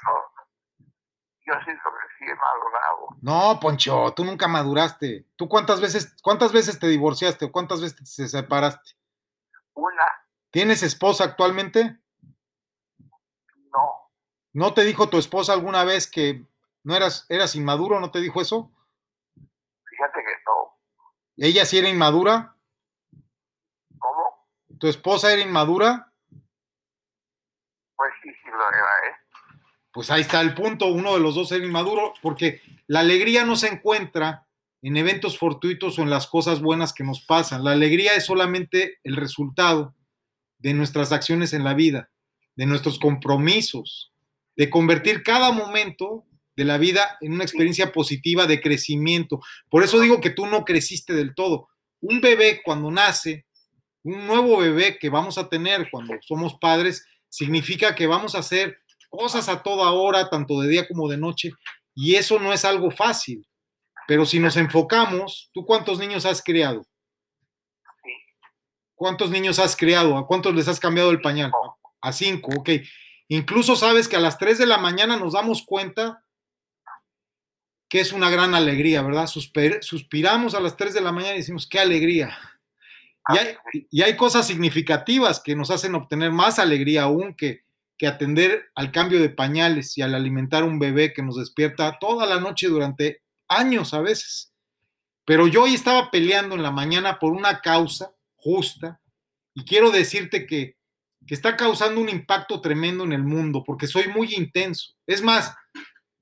Yo 1.46 1.54
siento 1.66 1.84
que 1.84 2.18
sí 2.18 2.26
he 2.26 2.36
madurado. 2.36 3.08
No, 3.22 3.60
Poncho, 3.60 4.14
tú 4.16 4.24
nunca 4.24 4.48
maduraste. 4.48 5.26
¿Tú 5.36 5.50
cuántas 5.50 5.82
veces, 5.82 6.16
cuántas 6.22 6.54
veces 6.54 6.80
te 6.80 6.88
divorciaste 6.88 7.46
o 7.46 7.52
cuántas 7.52 7.82
veces 7.82 8.16
te 8.16 8.28
separaste? 8.28 8.92
Una. 9.74 10.04
¿Tienes 10.52 10.82
esposa 10.82 11.26
actualmente? 11.26 11.98
No. 13.74 14.12
¿No 14.54 14.74
te 14.74 14.84
dijo 14.84 15.10
tu 15.10 15.18
esposa 15.18 15.52
alguna 15.52 15.84
vez 15.84 16.10
que 16.10 16.46
no 16.84 16.96
eras, 16.96 17.26
eras 17.28 17.56
inmaduro? 17.56 18.00
¿No 18.00 18.12
te 18.12 18.20
dijo 18.20 18.42
eso? 18.42 18.72
Fíjate 19.36 20.20
que 20.20 20.32
no. 20.46 20.78
¿Ella 21.38 21.66
sí 21.66 21.78
era 21.78 21.90
inmadura? 21.90 22.56
¿Tu 24.80 24.88
esposa 24.88 25.32
era 25.34 25.42
inmadura? 25.42 26.12
Pues 27.96 28.12
sí, 28.24 28.30
sí 28.30 28.50
lo 28.50 28.70
era, 28.70 28.80
¿eh? 28.80 29.16
Pues 29.92 30.10
ahí 30.10 30.22
está 30.22 30.40
el 30.40 30.54
punto, 30.54 30.88
uno 30.88 31.14
de 31.14 31.20
los 31.20 31.36
dos 31.36 31.52
era 31.52 31.66
inmaduro, 31.66 32.14
porque 32.22 32.62
la 32.88 33.02
alegría 33.02 33.44
no 33.44 33.56
se 33.56 33.68
encuentra 33.68 34.48
en 34.82 34.96
eventos 34.96 35.38
fortuitos 35.38 36.00
o 36.00 36.04
en 36.04 36.10
las 36.10 36.28
cosas 36.28 36.62
buenas 36.62 36.94
que 36.94 37.04
nos 37.04 37.22
pasan. 37.26 37.64
La 37.64 37.72
alegría 37.72 38.14
es 38.14 38.26
solamente 38.26 39.00
el 39.04 39.18
resultado 39.18 39.96
de 40.60 40.74
nuestras 40.74 41.12
acciones 41.12 41.52
en 41.54 41.64
la 41.64 41.74
vida, 41.74 42.10
de 42.56 42.66
nuestros 42.66 43.00
compromisos. 43.00 44.14
de 44.56 44.70
convertir 44.70 45.24
cada 45.24 45.54
momento 45.54 46.26
de 46.58 46.66
la 46.66 46.78
vida 46.78 47.18
en 47.22 47.32
una 47.32 47.46
experiencia 47.46 47.94
positiva 47.94 48.46
de 48.46 48.60
crecimiento. 48.60 49.40
Por 49.70 49.84
eso 49.84 50.02
digo 50.02 50.20
que 50.20 50.32
tú 50.32 50.48
no 50.48 50.66
creciste 50.66 51.14
del 51.14 51.34
todo. 51.34 51.70
Un 52.02 52.20
bebé 52.20 52.62
cuando 52.62 52.92
nace, 52.92 53.46
un 54.04 54.26
nuevo 54.28 54.58
bebé 54.58 54.98
que 54.98 55.10
vamos 55.10 55.38
a 55.38 55.50
tener 55.50 55.90
cuando 55.90 56.16
somos 56.22 56.56
padres, 56.56 57.06
significa 57.28 57.96
que 57.96 58.08
vamos 58.08 58.36
a 58.36 58.40
hacer 58.40 58.80
cosas 59.10 59.50
a 59.50 59.64
toda 59.64 59.92
hora, 59.92 60.30
tanto 60.30 60.60
de 60.62 60.68
día 60.68 60.88
como 60.88 61.08
de 61.10 61.18
noche, 61.18 61.52
y 61.96 62.16
eso 62.16 62.40
no 62.40 62.54
es 62.54 62.66
algo 62.66 62.92
fácil. 62.92 63.46
Pero 64.08 64.26
si 64.26 64.40
nos 64.40 64.58
enfocamos, 64.58 65.50
¿tú 65.54 65.66
cuántos 65.66 66.00
niños 66.00 66.26
has 66.26 66.42
criado? 66.42 66.86
¿Cuántos 68.96 69.30
niños 69.30 69.60
has 69.60 69.76
criado? 69.76 70.18
¿A 70.18 70.26
cuántos 70.26 70.54
les 70.56 70.68
has 70.68 70.80
cambiado 70.80 71.12
el 71.12 71.22
pañal? 71.22 71.52
A 72.02 72.12
cinco, 72.12 72.52
ok. 72.58 72.70
Incluso 73.28 73.76
sabes 73.76 74.08
que 74.08 74.16
a 74.16 74.20
las 74.20 74.38
tres 74.38 74.58
de 74.58 74.66
la 74.66 74.78
mañana 74.78 75.18
nos 75.18 75.34
damos 75.34 75.64
cuenta 75.64 76.24
que 77.90 78.00
es 78.00 78.14
una 78.14 78.30
gran 78.30 78.54
alegría, 78.54 79.02
¿verdad? 79.02 79.28
suspiramos 79.28 80.54
a 80.54 80.60
las 80.60 80.78
3 80.78 80.94
de 80.94 81.02
la 81.02 81.12
mañana 81.12 81.34
y 81.34 81.40
decimos, 81.40 81.68
qué 81.68 81.80
alegría. 81.80 82.38
Y 83.92 84.02
hay, 84.02 84.16
cosas 84.16 84.48
significativas 84.48 85.40
que 85.40 85.56
nos 85.56 85.70
hacen 85.70 85.96
obtener 85.96 86.32
más 86.32 86.58
alegría 86.58 87.04
aún 87.04 87.36
que, 87.36 87.64
que 87.98 88.08
atender 88.08 88.72
al 88.76 88.92
cambio 88.92 89.20
de 89.22 89.30
pañales 89.30 89.98
y 89.98 90.02
al 90.02 90.16
alimentar 90.16 90.64
un 90.64 90.80
bebé 90.80 91.14
que 91.14 91.22
nos 91.22 91.38
despierta 91.38 91.98
toda 92.00 92.26
la 92.26 92.40
noche 92.40 92.68
durante 92.68 93.22
años 93.48 93.94
a 93.94 94.02
veces. 94.02 94.52
Pero 95.26 95.48
yo 95.48 95.64
hoy 95.64 95.76
estaba 95.76 96.10
peleando 96.10 96.56
en 96.56 96.64
la 96.64 96.72
mañana 96.72 97.20
por 97.20 97.34
una 97.34 97.62
causa 97.62 98.12
justa 98.36 99.00
y 99.54 99.64
quiero 99.64 99.92
decirte 99.92 100.48
que, 100.48 100.78
que 101.28 101.36
está 101.36 101.56
causando 101.56 102.02
un 102.02 102.10
impacto 102.10 102.62
tremendo 102.62 103.04
en 103.04 103.14
el 103.14 103.24
mundo 103.24 103.64
porque 103.64 103.86
soy 103.86 104.08
muy 104.08 104.34
intenso. 104.34 104.94
Es 105.06 105.22
más, 105.22 105.54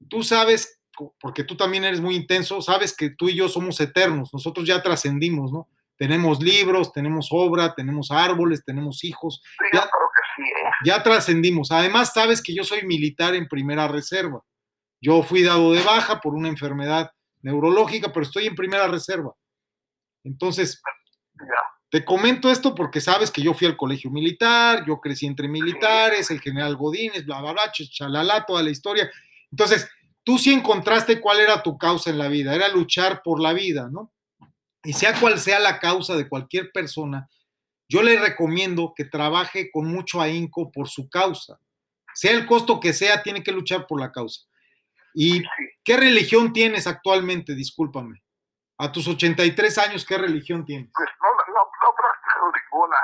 tú 0.10 0.24
sabes 0.24 0.78
porque 1.20 1.43
tú 1.43 1.56
también 1.56 1.84
eres 1.86 2.02
muy 2.02 2.15
intenso, 2.15 2.62
sabes 2.62 2.96
que 2.96 3.12
tú 3.12 3.30
y 3.30 3.36
yo 3.36 3.48
somos 3.48 3.80
eternos, 3.80 4.34
nosotros 4.34 4.65
ya 4.65 4.82
trascendimos, 4.82 5.52
¿no? 5.52 5.67
Tenemos 5.98 6.42
libros, 6.42 6.94
tenemos 6.94 7.30
obra, 7.32 7.74
tenemos 7.74 8.12
árboles, 8.12 8.64
tenemos 8.64 9.04
hijos. 9.04 9.42
ya, 9.74 9.80
creo 9.80 9.90
que 9.90 10.24
sí, 10.36 10.44
¿eh? 10.44 10.70
ya 10.86 11.04
trascendimos. 11.04 11.72
Además, 11.72 12.14
sabes 12.14 12.42
que 12.42 12.54
yo 12.54 12.64
soy 12.64 12.86
militar 12.86 13.34
en 13.36 13.48
primera 13.48 13.88
reserva. 13.88 14.42
Yo 15.02 15.24
fui 15.24 15.44
dado 15.44 15.74
de 15.74 15.84
baja 15.84 16.22
por 16.22 16.34
una 16.34 16.50
enfermedad 16.50 17.12
neurológica, 17.42 18.12
pero 18.12 18.26
estoy 18.26 18.48
en 18.48 18.56
primera 18.56 18.88
reserva. 18.88 19.34
Entonces, 20.24 20.82
te 21.90 22.04
comento 22.04 22.52
esto 22.52 22.76
porque 22.76 23.00
sabes 23.00 23.32
que 23.32 23.42
yo 23.42 23.54
fui 23.54 23.68
al 23.68 23.78
colegio 23.78 24.12
militar, 24.12 24.84
yo 24.86 25.00
crecí 25.00 25.26
entre 25.26 25.48
militares, 25.48 26.30
el 26.32 26.42
general 26.42 26.76
Godínez, 26.76 27.26
bla, 27.26 27.42
bla, 27.42 27.54
bla, 27.54 27.72
chalala, 27.72 28.46
toda 28.46 28.62
la 28.62 28.70
historia. 28.70 29.10
Entonces, 29.52 29.90
tú 30.24 30.38
sí 30.38 30.52
encontraste 30.52 31.22
cuál 31.22 31.40
era 31.40 31.64
tu 31.64 31.78
causa 31.78 32.10
en 32.10 32.18
la 32.18 32.28
vida, 32.28 32.54
era 32.54 32.68
luchar 32.68 33.22
por 33.24 33.40
la 33.40 33.54
vida, 33.54 33.88
¿no? 33.90 34.12
Y 34.88 34.93
sea 34.93 35.19
cual 35.19 35.38
sea 35.38 35.60
la 35.60 35.80
causa 35.80 36.15
de 36.15 36.30
cualquier 36.30 36.71
persona, 36.71 37.30
yo 37.89 38.02
le 38.02 38.17
recomiendo 38.17 38.93
que 38.95 39.04
trabaje 39.04 39.69
con 39.69 39.86
mucho 39.86 40.21
ahínco 40.21 40.71
por 40.71 40.88
su 40.88 41.10
causa. 41.10 41.60
Sea 42.13 42.32
el 42.32 42.45
costo 42.45 42.80
que 42.80 42.93
sea, 42.93 43.21
tiene 43.21 43.43
que 43.43 43.52
luchar 43.52 43.86
por 43.86 44.00
la 44.00 44.13
causa. 44.13 44.43
¿Y 45.13 45.43
qué 45.84 45.97
religión 45.97 46.54
tienes 46.54 46.88
actualmente? 46.88 47.54
Discúlpame. 47.54 48.23
A 48.78 48.89
tus 48.89 49.10
83 49.10 49.78
años, 49.78 50.06
¿qué 50.06 50.17
religión 50.17 50.63
tienes? 50.63 50.89
Pues 50.95 51.10
no, 51.21 51.54
no, 51.54 51.60
no 51.60 51.95
practico 51.97 52.52
ninguna. 52.71 52.95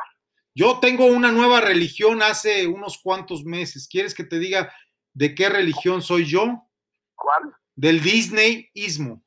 Yo 0.56 0.80
tengo 0.80 1.06
una 1.08 1.34
nueva 1.34 1.60
religión 1.60 2.22
hace 2.22 2.66
unos 2.66 2.98
cuantos 3.04 3.44
meses. 3.44 3.90
¿Quieres 3.90 4.16
que 4.16 4.24
te 4.24 4.40
diga 4.40 4.74
de 5.14 5.36
qué 5.36 5.50
religión 5.50 6.02
soy 6.02 6.28
yo? 6.28 6.66
¿Cuál? 7.14 7.54
Del 7.76 8.02
Disneyismo. 8.02 9.23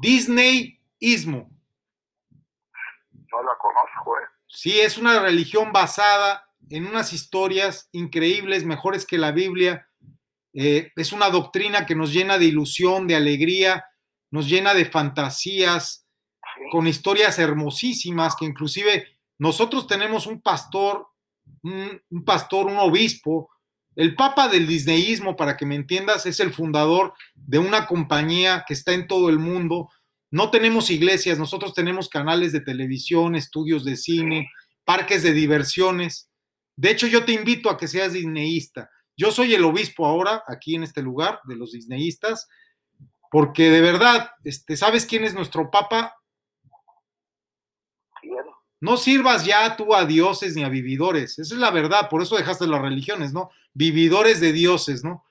Disneyismo. 0.00 1.50
No 2.30 3.42
la 3.42 3.52
conozco, 3.60 4.18
¿eh? 4.18 4.26
Sí, 4.48 4.80
es 4.80 4.98
una 4.98 5.20
religión 5.20 5.72
basada 5.72 6.48
en 6.68 6.86
unas 6.86 7.12
historias 7.12 7.88
increíbles, 7.92 8.64
mejores 8.64 9.06
que 9.06 9.18
la 9.18 9.32
Biblia. 9.32 9.88
Eh, 10.52 10.92
es 10.96 11.12
una 11.12 11.30
doctrina 11.30 11.86
que 11.86 11.94
nos 11.94 12.12
llena 12.12 12.38
de 12.38 12.46
ilusión, 12.46 13.06
de 13.06 13.16
alegría, 13.16 13.84
nos 14.30 14.48
llena 14.48 14.74
de 14.74 14.84
fantasías, 14.84 16.06
con 16.70 16.86
historias 16.86 17.38
hermosísimas, 17.38 18.36
que 18.36 18.44
inclusive 18.44 19.06
nosotros 19.38 19.86
tenemos 19.86 20.26
un 20.26 20.40
pastor, 20.40 21.08
un 21.62 22.24
pastor, 22.24 22.66
un 22.66 22.78
obispo, 22.78 23.50
el 23.96 24.14
papa 24.14 24.48
del 24.48 24.66
disneyismo, 24.66 25.36
para 25.36 25.56
que 25.56 25.66
me 25.66 25.74
entiendas, 25.74 26.26
es 26.26 26.40
el 26.40 26.52
fundador 26.52 27.12
de 27.34 27.58
una 27.58 27.86
compañía 27.86 28.64
que 28.66 28.74
está 28.74 28.92
en 28.92 29.06
todo 29.06 29.28
el 29.28 29.38
mundo. 29.38 29.90
No 30.30 30.50
tenemos 30.50 30.90
iglesias, 30.90 31.38
nosotros 31.38 31.74
tenemos 31.74 32.08
canales 32.08 32.52
de 32.52 32.60
televisión, 32.60 33.34
estudios 33.34 33.84
de 33.84 33.96
cine, 33.96 34.50
parques 34.84 35.22
de 35.22 35.32
diversiones. 35.32 36.30
De 36.76 36.90
hecho, 36.90 37.06
yo 37.06 37.24
te 37.24 37.32
invito 37.32 37.68
a 37.68 37.76
que 37.76 37.88
seas 37.88 38.12
disneyista. 38.12 38.90
Yo 39.16 39.32
soy 39.32 39.54
el 39.54 39.64
obispo 39.64 40.06
ahora, 40.06 40.44
aquí 40.46 40.76
en 40.76 40.84
este 40.84 41.02
lugar, 41.02 41.40
de 41.44 41.56
los 41.56 41.72
disneyistas, 41.72 42.48
porque 43.30 43.70
de 43.70 43.80
verdad, 43.80 44.30
este, 44.44 44.76
¿sabes 44.76 45.04
quién 45.04 45.24
es 45.24 45.34
nuestro 45.34 45.70
papa? 45.70 46.16
No 48.80 48.96
sirvas 48.96 49.44
ya 49.44 49.76
tú 49.76 49.94
a 49.94 50.06
dioses 50.06 50.56
ni 50.56 50.64
a 50.64 50.68
vividores. 50.68 51.38
Esa 51.38 51.54
es 51.54 51.60
la 51.60 51.70
verdad, 51.70 52.08
por 52.08 52.22
eso 52.22 52.36
dejaste 52.36 52.66
las 52.66 52.80
religiones, 52.80 53.32
¿no? 53.32 53.50
Vividores 53.74 54.40
de 54.40 54.52
dioses, 54.52 55.04
¿no? 55.04 55.24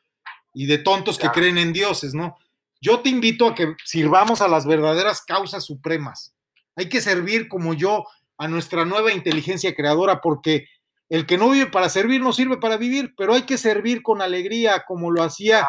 Y 0.53 0.65
de 0.65 0.77
tontos 0.77 1.17
que 1.17 1.29
creen 1.29 1.57
en 1.57 1.73
dioses, 1.73 2.13
¿no? 2.13 2.37
Yo 2.81 3.01
te 3.01 3.09
invito 3.09 3.47
a 3.47 3.55
que 3.55 3.75
sirvamos 3.85 4.41
a 4.41 4.47
las 4.47 4.65
verdaderas 4.65 5.21
causas 5.21 5.65
supremas. 5.65 6.33
Hay 6.75 6.87
que 6.87 7.01
servir 7.01 7.49
como 7.49 7.73
yo 7.73 8.05
a 8.37 8.47
nuestra 8.47 8.85
nueva 8.85 9.11
inteligencia 9.11 9.75
creadora, 9.75 10.21
porque 10.21 10.67
el 11.09 11.25
que 11.25 11.37
no 11.37 11.49
vive 11.49 11.65
para 11.65 11.89
servir 11.89 12.21
no 12.21 12.31
sirve 12.31 12.57
para 12.57 12.77
vivir, 12.77 13.13
pero 13.17 13.33
hay 13.33 13.41
que 13.41 13.57
servir 13.57 14.01
con 14.01 14.21
alegría, 14.21 14.85
como 14.87 15.11
lo 15.11 15.23
hacía, 15.23 15.67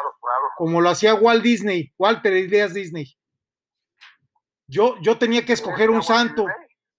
como 0.57 0.81
lo 0.81 0.91
hacía 0.91 1.15
Walt 1.15 1.43
Disney, 1.43 1.93
Walter 1.99 2.37
Ideas 2.37 2.75
Disney. 2.75 3.17
Yo, 4.69 4.97
yo 5.01 5.19
tenía 5.19 5.45
que 5.45 5.55
escoger 5.55 5.91
un 5.91 6.03
santo. 6.03 6.47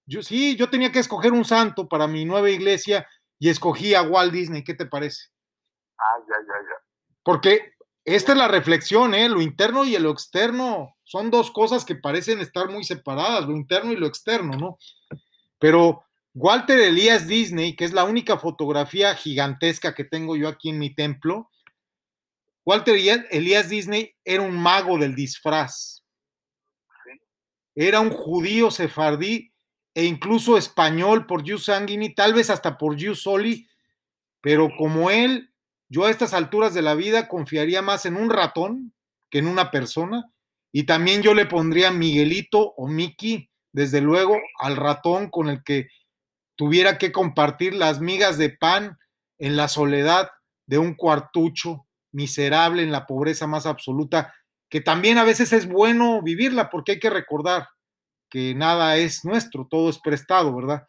Yo 0.06 0.22
sí, 0.22 0.58
yo 0.58 0.70
tenía 0.70 0.92
que 0.92 1.00
escoger 1.00 1.32
un 1.32 1.46
santo 1.46 1.88
para 1.88 2.06
mi 2.06 2.26
nueva 2.26 2.50
iglesia 2.50 3.08
y 3.40 3.48
escogí 3.50 3.94
a 3.94 4.02
Walt 4.02 4.34
Disney. 4.34 4.64
¿Qué 4.64 4.74
te 4.74 4.86
parece? 4.86 5.28
Ah, 6.02 6.20
ya, 6.28 6.36
ya, 6.48 6.60
ya. 6.70 6.76
Porque 7.24 7.74
esta 8.04 8.32
es 8.32 8.38
la 8.38 8.48
reflexión, 8.48 9.14
¿eh? 9.14 9.30
Lo 9.30 9.42
interno 9.42 9.86
y 9.86 9.98
lo 9.98 10.10
externo 10.10 10.96
son 11.04 11.30
dos 11.30 11.52
cosas 11.52 11.86
que 11.86 11.96
parecen 11.96 12.40
estar 12.40 12.70
muy 12.70 12.84
separadas, 12.84 13.46
lo 13.46 13.56
interno 13.56 13.92
y 13.92 13.98
lo 13.98 14.08
externo, 14.08 14.58
¿no? 14.58 14.78
Pero 15.60 16.04
Walter 16.34 16.80
Elías 16.80 17.28
Disney, 17.28 17.76
que 17.76 17.86
es 17.86 17.94
la 17.94 18.06
única 18.06 18.40
fotografía 18.40 19.14
gigantesca 19.16 19.94
que 19.94 20.04
tengo 20.04 20.36
yo 20.36 20.48
aquí 20.48 20.70
en 20.70 20.80
mi 20.80 20.96
templo, 20.96 21.52
Walter 22.66 22.96
Elías 22.96 23.70
Disney 23.70 24.16
era 24.24 24.42
un 24.42 24.58
mago 24.58 24.98
del 24.98 25.16
disfraz. 25.16 26.04
Era 27.76 28.00
un 28.00 28.10
judío 28.10 28.72
sefardí 28.72 29.54
e 29.94 30.06
incluso 30.06 30.58
español 30.58 31.26
por 31.26 31.44
Gius 31.44 31.66
Sanguini, 31.66 32.14
tal 32.14 32.34
vez 32.34 32.50
hasta 32.50 32.78
por 32.78 32.98
Gius 32.98 33.24
Soli, 33.24 33.68
pero 34.42 34.70
como 34.78 35.12
él, 35.12 35.51
yo 35.92 36.06
a 36.06 36.10
estas 36.10 36.34
alturas 36.34 36.74
de 36.74 36.82
la 36.82 36.96
vida 36.96 37.28
confiaría 37.28 37.82
más 37.82 38.06
en 38.06 38.16
un 38.16 38.30
ratón 38.30 38.94
que 39.30 39.40
en 39.40 39.48
una 39.48 39.72
persona, 39.72 40.32
y 40.72 40.86
también 40.86 41.22
yo 41.22 41.34
le 41.34 41.46
pondría 41.46 41.92
Miguelito 41.92 42.74
o 42.78 42.88
Miki, 42.88 43.50
desde 43.74 44.00
luego, 44.00 44.40
al 44.60 44.78
ratón 44.78 45.30
con 45.30 45.50
el 45.50 45.64
que 45.64 45.90
tuviera 46.56 46.98
que 46.98 47.12
compartir 47.12 47.74
las 47.74 48.00
migas 48.00 48.38
de 48.38 48.52
pan 48.52 49.00
en 49.38 49.58
la 49.58 49.68
soledad 49.68 50.30
de 50.66 50.78
un 50.78 50.96
cuartucho 50.96 51.86
miserable 52.14 52.84
en 52.84 52.94
la 52.94 53.06
pobreza 53.06 53.46
más 53.46 53.66
absoluta, 53.66 54.34
que 54.70 54.80
también 54.80 55.18
a 55.18 55.26
veces 55.26 55.52
es 55.52 55.68
bueno 55.68 56.22
vivirla 56.22 56.70
porque 56.70 56.94
hay 56.94 57.00
que 57.00 57.10
recordar, 57.10 57.68
que 58.30 58.56
nada 58.56 58.96
es 58.96 59.26
nuestro, 59.26 59.68
todo 59.70 59.90
es 59.90 60.00
prestado, 60.00 60.56
¿verdad? 60.56 60.88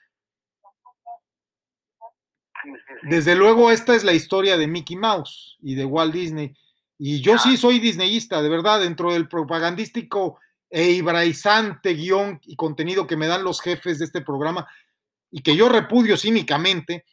Desde 3.03 3.35
luego, 3.35 3.71
esta 3.71 3.95
es 3.95 4.05
la 4.05 4.13
historia 4.13 4.57
de 4.57 4.67
Mickey 4.67 4.97
Mouse 4.97 5.57
y 5.61 5.75
de 5.75 5.85
Walt 5.85 6.15
Disney. 6.15 6.55
Y 6.99 7.21
yo 7.21 7.37
sí 7.39 7.57
soy 7.57 7.81
disneyista, 7.81 8.43
de 8.43 8.49
verdad, 8.49 8.81
dentro 8.81 9.13
del 9.13 9.29
propagandístico 9.29 10.39
e 10.71 10.91
ibraizante 10.91 11.95
guion 11.95 12.41
y 12.45 12.55
contenido 12.55 13.07
que 13.07 13.17
me 13.17 13.27
dan 13.27 13.43
los 13.43 13.61
jefes 13.61 13.99
de 13.99 14.05
este 14.05 14.21
programa 14.23 14.69
y 15.31 15.43
que 15.43 15.57
yo 15.57 15.69
repudio 15.69 16.17
cínicamente, 16.17 17.05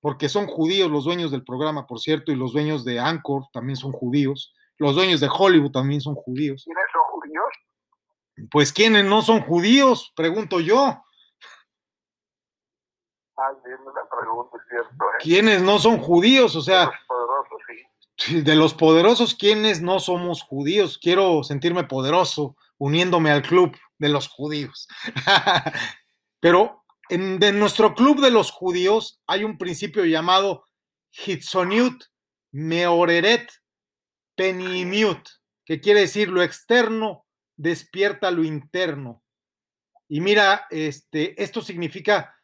porque 0.00 0.28
son 0.28 0.46
judíos 0.46 0.90
los 0.90 1.04
dueños 1.04 1.30
del 1.30 1.44
programa, 1.44 1.86
por 1.86 2.00
cierto, 2.00 2.32
y 2.32 2.36
los 2.36 2.52
dueños 2.52 2.84
de 2.84 2.98
Anchor 2.98 3.44
también 3.52 3.76
son 3.76 3.92
judíos, 3.92 4.52
los 4.78 4.96
dueños 4.96 5.20
de 5.20 5.28
Hollywood 5.30 5.70
también 5.70 6.00
son 6.00 6.14
judíos. 6.14 6.64
¿Quiénes 6.64 6.84
son 6.92 7.02
judíos? 7.12 8.48
Pues 8.50 8.72
¿quiénes 8.72 9.04
no 9.04 9.22
son 9.22 9.42
judíos? 9.42 10.12
Pregunto 10.16 10.58
yo. 10.58 11.04
Pregunta, 14.34 14.58
es 14.58 14.68
cierto. 14.68 15.04
¿eh? 15.04 15.18
¿Quiénes 15.20 15.62
no 15.62 15.78
son 15.78 15.98
judíos? 15.98 16.56
O 16.56 16.62
sea, 16.62 16.92
De 18.30 18.54
los 18.54 18.74
poderosos, 18.74 19.34
¿quiénes 19.34 19.82
no 19.82 19.98
somos 19.98 20.42
judíos? 20.42 20.98
Quiero 20.98 21.42
sentirme 21.42 21.84
poderoso 21.84 22.56
uniéndome 22.78 23.30
al 23.30 23.42
club 23.42 23.76
de 23.98 24.08
los 24.08 24.28
judíos. 24.28 24.88
Pero 26.40 26.84
en 27.08 27.58
nuestro 27.58 27.94
club 27.94 28.20
de 28.20 28.30
los 28.30 28.50
judíos 28.50 29.20
hay 29.26 29.44
un 29.44 29.58
principio 29.58 30.04
llamado 30.04 30.64
Hitsoniut 31.10 32.04
Meoreret 32.52 33.50
Penimiut, 34.36 35.28
que 35.64 35.80
quiere 35.80 36.00
decir 36.00 36.28
lo 36.28 36.42
externo 36.42 37.26
despierta 37.56 38.30
lo 38.30 38.44
interno. 38.44 39.22
Y 40.08 40.20
mira, 40.20 40.66
este, 40.70 41.40
esto 41.42 41.62
significa 41.62 42.36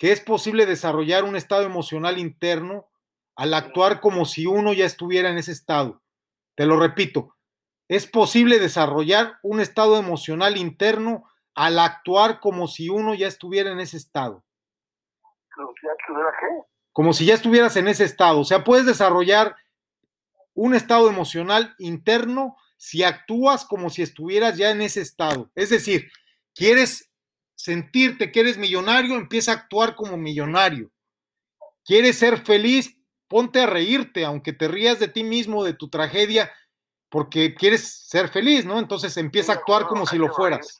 que 0.00 0.12
es 0.12 0.20
posible 0.22 0.64
desarrollar 0.64 1.24
un 1.24 1.36
estado 1.36 1.62
emocional 1.62 2.16
interno 2.16 2.88
al 3.36 3.52
actuar 3.52 4.00
como 4.00 4.24
si 4.24 4.46
uno 4.46 4.72
ya 4.72 4.86
estuviera 4.86 5.28
en 5.28 5.36
ese 5.36 5.52
estado. 5.52 6.00
Te 6.54 6.64
lo 6.64 6.80
repito, 6.80 7.36
es 7.86 8.06
posible 8.06 8.58
desarrollar 8.58 9.38
un 9.42 9.60
estado 9.60 9.98
emocional 9.98 10.56
interno 10.56 11.28
al 11.54 11.78
actuar 11.78 12.40
como 12.40 12.66
si 12.66 12.88
uno 12.88 13.12
ya 13.12 13.28
estuviera 13.28 13.72
en 13.72 13.78
ese 13.78 13.98
estado. 13.98 14.42
Como 16.92 17.12
si 17.12 17.26
ya 17.26 17.34
estuvieras 17.34 17.76
en 17.76 17.86
ese 17.86 18.04
estado. 18.04 18.40
O 18.40 18.44
sea, 18.44 18.64
puedes 18.64 18.86
desarrollar 18.86 19.54
un 20.54 20.74
estado 20.74 21.10
emocional 21.10 21.74
interno 21.78 22.56
si 22.78 23.02
actúas 23.02 23.66
como 23.66 23.90
si 23.90 24.00
estuvieras 24.00 24.56
ya 24.56 24.70
en 24.70 24.80
ese 24.80 25.02
estado. 25.02 25.50
Es 25.54 25.68
decir, 25.68 26.10
quieres 26.54 27.09
sentirte 27.62 28.32
que 28.32 28.40
eres 28.40 28.58
millonario, 28.58 29.16
empieza 29.16 29.52
a 29.52 29.54
actuar 29.56 29.94
como 29.94 30.16
millonario. 30.16 30.90
Quieres 31.84 32.18
ser 32.18 32.38
feliz, 32.38 32.96
ponte 33.28 33.60
a 33.60 33.66
reírte, 33.66 34.24
aunque 34.24 34.52
te 34.52 34.68
rías 34.68 34.98
de 34.98 35.08
ti 35.08 35.24
mismo, 35.24 35.64
de 35.64 35.74
tu 35.74 35.88
tragedia, 35.88 36.52
porque 37.08 37.54
quieres 37.54 38.06
ser 38.08 38.28
feliz, 38.28 38.64
¿no? 38.64 38.78
Entonces 38.78 39.16
empieza 39.16 39.52
a 39.52 39.56
actuar 39.56 39.86
como 39.86 40.06
si 40.06 40.16
lo 40.16 40.28
fueras. 40.28 40.78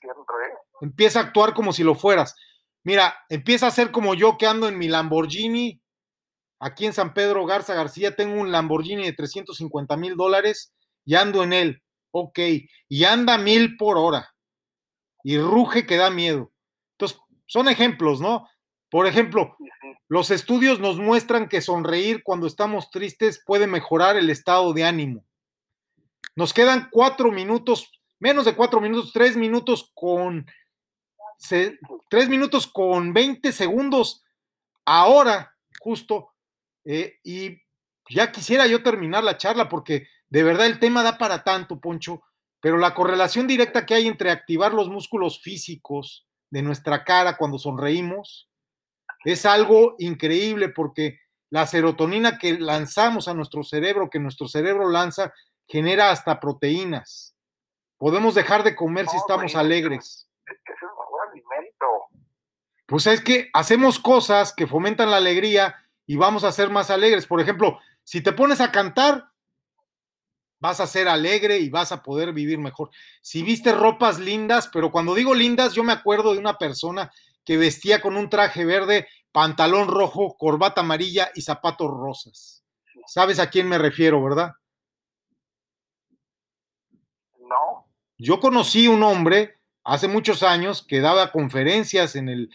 Empieza 0.81 1.21
a 1.21 1.23
actuar 1.25 1.55
como 1.55 1.73
si 1.73 1.83
lo 1.83 1.95
fueras. 1.95 2.35
Mira, 2.83 3.15
empieza 3.29 3.67
a 3.67 3.71
ser 3.71 3.91
como 3.91 4.15
yo 4.15 4.39
que 4.39 4.47
ando 4.47 4.69
en 4.69 4.79
mi 4.79 4.89
Lamborghini. 4.89 5.83
Aquí 6.61 6.87
en 6.87 6.93
San 6.93 7.15
Pedro 7.15 7.47
Garza 7.47 7.75
García 7.75 8.17
tengo 8.17 8.41
un 8.41 8.53
Lamborghini 8.53 9.05
de 9.05 9.13
350 9.13 9.97
mil 9.97 10.17
dólares 10.17 10.73
y 11.05 11.15
ando 11.15 11.43
en 11.43 11.53
él. 11.53 11.83
Ok, 12.13 12.39
y 12.89 13.05
anda 13.05 13.39
mil 13.39 13.77
por 13.77 13.99
hora. 13.99 14.35
Y 15.23 15.39
ruge 15.39 15.87
que 15.87 15.97
da 15.97 16.11
miedo. 16.11 16.53
Entonces, 17.01 17.19
son 17.47 17.69
ejemplos, 17.69 18.21
¿no? 18.21 18.47
Por 18.91 19.07
ejemplo, 19.07 19.57
los 20.09 20.31
estudios 20.31 20.81
nos 20.81 20.99
muestran 20.99 21.49
que 21.49 21.63
sonreír 21.63 22.23
cuando 22.23 22.47
estamos 22.47 22.91
tristes 22.91 23.43
puede 23.45 23.67
mejorar 23.67 24.17
el 24.17 24.29
estado 24.29 24.75
de 24.75 24.85
ánimo. 24.85 25.25
Nos 26.37 26.53
quedan 26.53 26.89
cuatro 26.91 27.33
minutos, 27.33 27.91
menos 28.19 28.45
de 28.45 28.55
cuatro 28.55 28.81
minutos, 28.81 29.13
tres 29.13 29.37
minutos 29.37 29.91
con 29.95 30.47
tres 32.11 32.29
minutos 32.29 32.67
con 32.67 33.15
20 33.15 33.51
segundos 33.53 34.23
ahora, 34.85 35.57
justo, 35.79 36.33
eh, 36.85 37.19
y 37.25 37.63
ya 38.11 38.31
quisiera 38.31 38.67
yo 38.67 38.83
terminar 38.83 39.25
la 39.25 39.39
charla 39.39 39.71
porque 39.71 40.07
de 40.29 40.43
verdad 40.43 40.67
el 40.67 40.79
tema 40.79 41.03
da 41.03 41.17
para 41.17 41.45
tanto, 41.45 41.81
Poncho, 41.81 42.23
pero 42.61 42.77
la 42.77 42.93
correlación 42.93 43.47
directa 43.47 43.87
que 43.87 43.95
hay 43.95 44.07
entre 44.07 44.31
activar 44.31 44.75
los 44.75 44.91
músculos 44.91 45.41
físicos 45.41 46.27
de 46.51 46.63
nuestra 46.63 47.05
cara 47.05 47.37
cuando 47.37 47.59
sonreímos 47.59 48.51
es 49.25 49.45
algo 49.45 49.95
increíble 49.99 50.69
porque 50.69 51.21
la 51.51 51.67
serotonina 51.67 52.39
que 52.39 52.59
lanzamos 52.59 53.29
a 53.29 53.35
nuestro 53.35 53.63
cerebro, 53.63 54.09
que 54.09 54.19
nuestro 54.19 54.49
cerebro 54.49 54.89
lanza, 54.89 55.33
genera 55.67 56.11
hasta 56.11 56.41
proteínas. 56.41 57.35
Podemos 57.99 58.35
dejar 58.35 58.63
de 58.63 58.75
comer 58.75 59.09
si 59.09 59.17
estamos 59.17 59.55
alegres. 59.55 60.29
Es 60.47 60.57
que 60.65 60.73
es 60.73 60.83
un 60.83 60.89
mejor 60.89 61.29
alimento. 61.31 61.87
Pues 62.87 63.07
es 63.07 63.21
que 63.21 63.51
hacemos 63.53 63.99
cosas 63.99 64.55
que 64.55 64.67
fomentan 64.67 65.11
la 65.11 65.19
alegría 65.19 65.77
y 66.07 66.17
vamos 66.17 66.45
a 66.45 66.53
ser 66.53 66.71
más 66.71 66.91
alegres. 66.91 67.27
Por 67.27 67.41
ejemplo, 67.41 67.79
si 68.05 68.21
te 68.21 68.33
pones 68.33 68.61
a 68.61 68.73
cantar, 68.73 69.30
vas 70.61 70.79
a 70.81 70.87
ser 70.87 71.09
alegre 71.09 71.59
y 71.59 71.71
vas 71.71 71.91
a 71.91 72.03
poder 72.03 72.33
vivir 72.33 72.59
mejor. 72.59 72.91
Si 73.23 73.43
viste 73.43 73.73
ropas 73.73 74.21
lindas, 74.21 74.69
pero 74.73 74.93
cuando 74.93 75.15
digo 75.15 75.35
lindas, 75.35 75.73
yo 75.73 75.83
me 75.83 75.93
acuerdo 75.93 76.35
de 76.35 76.39
una 76.39 76.59
persona 76.59 77.11
que 77.45 77.57
vestía 77.57 78.01
con 78.01 78.17
un 78.17 78.29
traje 78.29 78.65
verde, 78.65 79.09
pantalón 79.33 79.89
rojo, 79.89 80.37
corbata 80.39 80.83
amarilla 80.83 81.31
y 81.35 81.43
zapatos 81.43 81.91
rosas. 81.91 82.63
¿Sabes 83.07 83.39
a 83.39 83.49
quién 83.49 83.69
me 83.69 83.79
refiero, 83.79 84.23
verdad? 84.23 84.53
No. 87.39 87.89
Yo 88.19 88.39
conocí 88.39 88.87
un 88.87 89.03
hombre 89.03 89.59
hace 89.83 90.09
muchos 90.09 90.43
años 90.43 90.85
que 90.87 91.01
daba 91.01 91.33
conferencias 91.33 92.15
en 92.17 92.29
el 92.29 92.51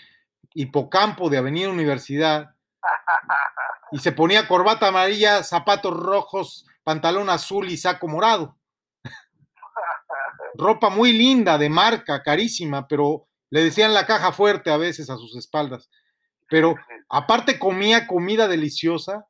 hipocampo 0.53 1.29
de 1.29 1.39
Avenida 1.39 1.69
Universidad 1.69 2.55
y 3.91 3.97
se 3.99 4.11
ponía 4.11 4.47
corbata 4.47 4.87
amarilla, 4.87 5.43
zapatos 5.43 5.93
rojos, 5.93 6.67
pantalón 6.85 7.29
azul 7.29 7.69
y 7.69 7.75
saco 7.75 8.07
morado. 8.07 8.55
Ropa 10.53 10.89
muy 10.89 11.11
linda, 11.11 11.57
de 11.57 11.67
marca, 11.67 12.23
carísima, 12.23 12.87
pero 12.87 13.27
le 13.49 13.63
decían 13.63 13.93
la 13.93 14.05
caja 14.05 14.31
fuerte 14.31 14.69
a 14.69 14.77
veces 14.77 15.09
a 15.09 15.17
sus 15.17 15.35
espaldas. 15.35 15.89
Pero 16.47 16.75
aparte 17.09 17.59
comía 17.59 18.07
comida 18.07 18.47
deliciosa, 18.47 19.25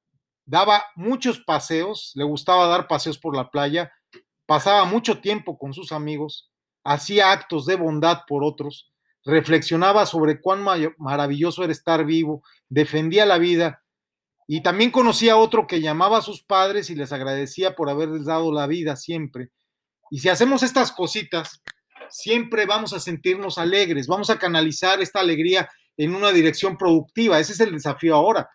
daba 0.46 0.84
muchos 0.96 1.40
paseos, 1.40 2.12
le 2.14 2.26
gustaba 2.26 2.68
dar 2.68 2.88
paseos 2.88 3.18
por 3.18 3.36
la 3.36 3.50
playa, 3.50 3.92
pasaba 4.46 4.84
mucho 4.84 5.22
tiempo 5.22 5.58
con 5.58 5.74
sus 5.74 5.94
amigos, 5.94 6.52
hacía 6.84 7.32
actos 7.32 7.66
de 7.66 7.78
bondad 7.78 8.24
por 8.28 8.44
otros, 8.44 8.92
reflexionaba 9.24 10.06
sobre 10.06 10.42
cuán 10.42 10.64
maravilloso 10.98 11.64
era 11.64 11.72
estar 11.72 12.06
vivo, 12.06 12.44
defendía 12.68 13.26
la 13.26 13.38
vida 13.38 13.85
y 14.48 14.62
también 14.62 14.92
conocía 14.92 15.34
a 15.34 15.38
otro 15.38 15.68
que 15.68 15.82
llamaba 15.82 16.20
a 16.20 16.22
sus 16.22 16.44
padres 16.44 16.90
y 16.90 16.96
les 16.96 17.12
agradecía 17.12 17.76
por 17.76 17.90
haberles 17.90 18.26
dado 18.26 18.52
la 18.52 18.68
vida 18.68 18.96
siempre. 18.96 19.50
Y 20.12 20.20
si 20.20 20.30
hacemos 20.30 20.62
estas 20.62 20.92
cositas, 20.92 21.62
siempre 22.10 22.66
vamos 22.66 22.94
a 22.94 23.00
sentirnos 23.00 23.58
alegres, 23.58 24.08
vamos 24.08 24.30
a 24.30 24.38
canalizar 24.38 25.02
esta 25.02 25.20
alegría 25.20 25.70
en 25.98 26.14
una 26.14 26.32
dirección 26.32 26.78
productiva. 26.78 27.40
Ese 27.40 27.54
es 27.54 27.60
el 27.60 27.72
desafío 27.72 28.16
ahora. 28.16 28.50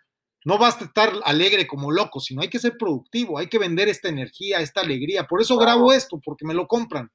No 0.44 0.58
basta 0.58 0.84
estar 0.84 1.12
alegre 1.24 1.66
como 1.66 1.90
loco, 1.90 2.20
sino 2.20 2.40
hay 2.40 2.48
que 2.48 2.58
ser 2.58 2.78
productivo, 2.78 3.38
hay 3.38 3.48
que 3.48 3.58
vender 3.58 3.88
esta 3.88 4.08
energía, 4.08 4.60
esta 4.60 4.80
alegría. 4.80 5.24
Por 5.24 5.42
eso 5.42 5.58
grabo 5.58 5.92
esto, 5.92 6.20
porque 6.24 6.46
me 6.46 6.54
lo 6.54 6.66
compran, 6.66 7.10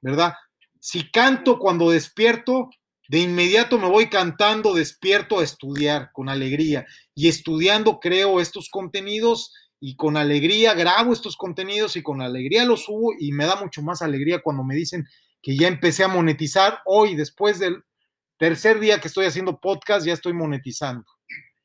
¿verdad? 0.00 0.34
Si 0.80 1.10
canto 1.10 1.58
cuando 1.58 1.90
despierto, 1.90 2.70
de 3.08 3.18
inmediato 3.18 3.78
me 3.78 3.88
voy 3.88 4.08
cantando, 4.08 4.74
despierto 4.74 5.40
a 5.40 5.44
estudiar 5.44 6.10
con 6.12 6.28
alegría 6.28 6.86
y 7.14 7.28
estudiando 7.28 8.00
creo 8.00 8.40
estos 8.40 8.68
contenidos 8.70 9.52
y 9.80 9.96
con 9.96 10.16
alegría 10.16 10.74
grabo 10.74 11.12
estos 11.12 11.36
contenidos 11.36 11.96
y 11.96 12.02
con 12.02 12.22
alegría 12.22 12.64
los 12.64 12.84
subo 12.84 13.12
y 13.18 13.32
me 13.32 13.46
da 13.46 13.56
mucho 13.56 13.82
más 13.82 14.00
alegría 14.00 14.40
cuando 14.40 14.62
me 14.62 14.76
dicen 14.76 15.06
que 15.42 15.56
ya 15.56 15.66
empecé 15.66 16.04
a 16.04 16.08
monetizar 16.08 16.78
hoy, 16.84 17.16
después 17.16 17.58
del 17.58 17.82
tercer 18.38 18.78
día 18.78 19.00
que 19.00 19.08
estoy 19.08 19.26
haciendo 19.26 19.58
podcast, 19.60 20.06
ya 20.06 20.12
estoy 20.12 20.32
monetizando. 20.34 21.04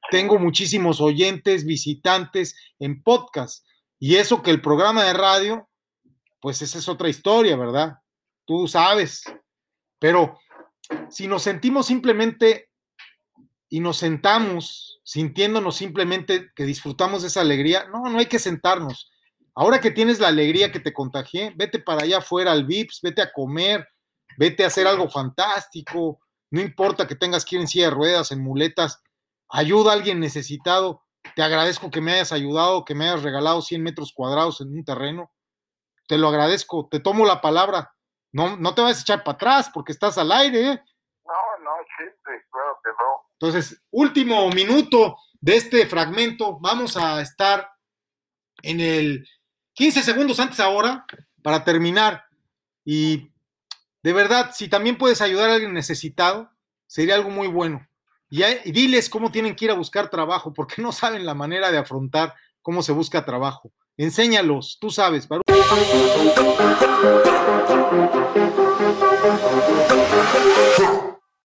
Tengo 0.09 0.39
muchísimos 0.39 0.99
oyentes, 0.99 1.65
visitantes 1.65 2.55
en 2.79 3.03
podcast 3.03 3.63
y 3.99 4.15
eso 4.15 4.41
que 4.41 4.51
el 4.51 4.61
programa 4.61 5.03
de 5.03 5.13
radio, 5.13 5.69
pues 6.39 6.61
esa 6.61 6.79
es 6.79 6.87
otra 6.87 7.09
historia, 7.09 7.55
¿verdad? 7.55 7.99
Tú 8.45 8.67
sabes, 8.67 9.23
pero 9.99 10.39
si 11.09 11.27
nos 11.27 11.43
sentimos 11.43 11.85
simplemente 11.85 12.69
y 13.69 13.79
nos 13.79 13.97
sentamos 13.97 15.01
sintiéndonos 15.03 15.75
simplemente 15.75 16.51
que 16.55 16.65
disfrutamos 16.65 17.21
de 17.21 17.29
esa 17.29 17.41
alegría, 17.41 17.87
no, 17.91 18.09
no 18.09 18.19
hay 18.19 18.25
que 18.25 18.39
sentarnos. 18.39 19.11
Ahora 19.55 19.81
que 19.81 19.91
tienes 19.91 20.19
la 20.19 20.27
alegría 20.27 20.71
que 20.71 20.79
te 20.79 20.93
contagié, 20.93 21.53
vete 21.55 21.79
para 21.79 22.03
allá 22.03 22.19
afuera 22.19 22.51
al 22.51 22.65
VIPS, 22.65 22.99
vete 23.01 23.21
a 23.21 23.31
comer, 23.31 23.87
vete 24.37 24.63
a 24.63 24.67
hacer 24.67 24.85
algo 24.85 25.09
fantástico, 25.09 26.19
no 26.51 26.61
importa 26.61 27.07
que 27.07 27.15
tengas 27.15 27.43
que 27.43 27.55
ir 27.55 27.61
en 27.61 27.67
silla 27.67 27.85
de 27.85 27.95
ruedas, 27.95 28.31
en 28.31 28.41
muletas, 28.41 29.01
ayuda 29.49 29.91
a 29.91 29.93
alguien 29.95 30.19
necesitado. 30.19 31.03
Te 31.35 31.41
agradezco 31.41 31.89
que 31.89 32.01
me 32.01 32.13
hayas 32.13 32.31
ayudado, 32.31 32.85
que 32.85 32.95
me 32.95 33.09
hayas 33.09 33.23
regalado 33.23 33.61
100 33.61 33.83
metros 33.83 34.13
cuadrados 34.13 34.61
en 34.61 34.69
un 34.69 34.85
terreno. 34.85 35.31
Te 36.07 36.17
lo 36.17 36.29
agradezco, 36.29 36.87
te 36.89 36.99
tomo 36.99 37.25
la 37.25 37.41
palabra. 37.41 37.93
No, 38.31 38.57
no 38.57 38.73
te 38.75 38.81
vas 38.81 38.97
a 38.97 39.01
echar 39.01 39.23
para 39.23 39.35
atrás 39.35 39.69
porque 39.73 39.91
estás 39.91 40.17
al 40.17 40.31
aire. 40.31 40.71
¿eh? 40.71 40.83
No, 41.25 41.63
no, 41.63 41.71
siempre, 41.97 42.45
claro 42.51 42.79
que 42.83 42.89
no. 42.89 43.29
Entonces, 43.39 43.81
último 43.91 44.49
minuto 44.49 45.17
de 45.41 45.55
este 45.55 45.85
fragmento. 45.87 46.59
Vamos 46.59 46.97
a 46.97 47.21
estar 47.21 47.69
en 48.61 48.79
el 48.79 49.27
15 49.73 50.03
segundos 50.03 50.39
antes 50.39 50.59
ahora 50.59 51.05
para 51.41 51.63
terminar. 51.63 52.25
Y 52.83 53.31
de 54.03 54.13
verdad, 54.13 54.51
si 54.53 54.67
también 54.67 54.97
puedes 54.97 55.21
ayudar 55.21 55.49
a 55.49 55.53
alguien 55.53 55.73
necesitado, 55.73 56.49
sería 56.87 57.15
algo 57.15 57.29
muy 57.29 57.47
bueno. 57.47 57.87
Y, 58.29 58.43
y, 58.43 58.71
diles 58.71 59.09
cómo 59.09 59.31
tienen 59.31 59.55
que 59.55 59.65
ir 59.65 59.71
a 59.71 59.75
buscar 59.75 60.09
trabajo, 60.09 60.53
porque 60.53 60.81
no 60.81 60.91
saben 60.91 61.25
la 61.25 61.33
manera 61.33 61.71
de 61.71 61.77
afrontar 61.77 62.35
cómo 62.61 62.81
se 62.81 62.91
busca 62.91 63.25
trabajo. 63.25 63.71
Enséñalos, 63.97 64.77
tú 64.79 64.91
sabes. 64.91 65.27
Baruch. 65.27 65.43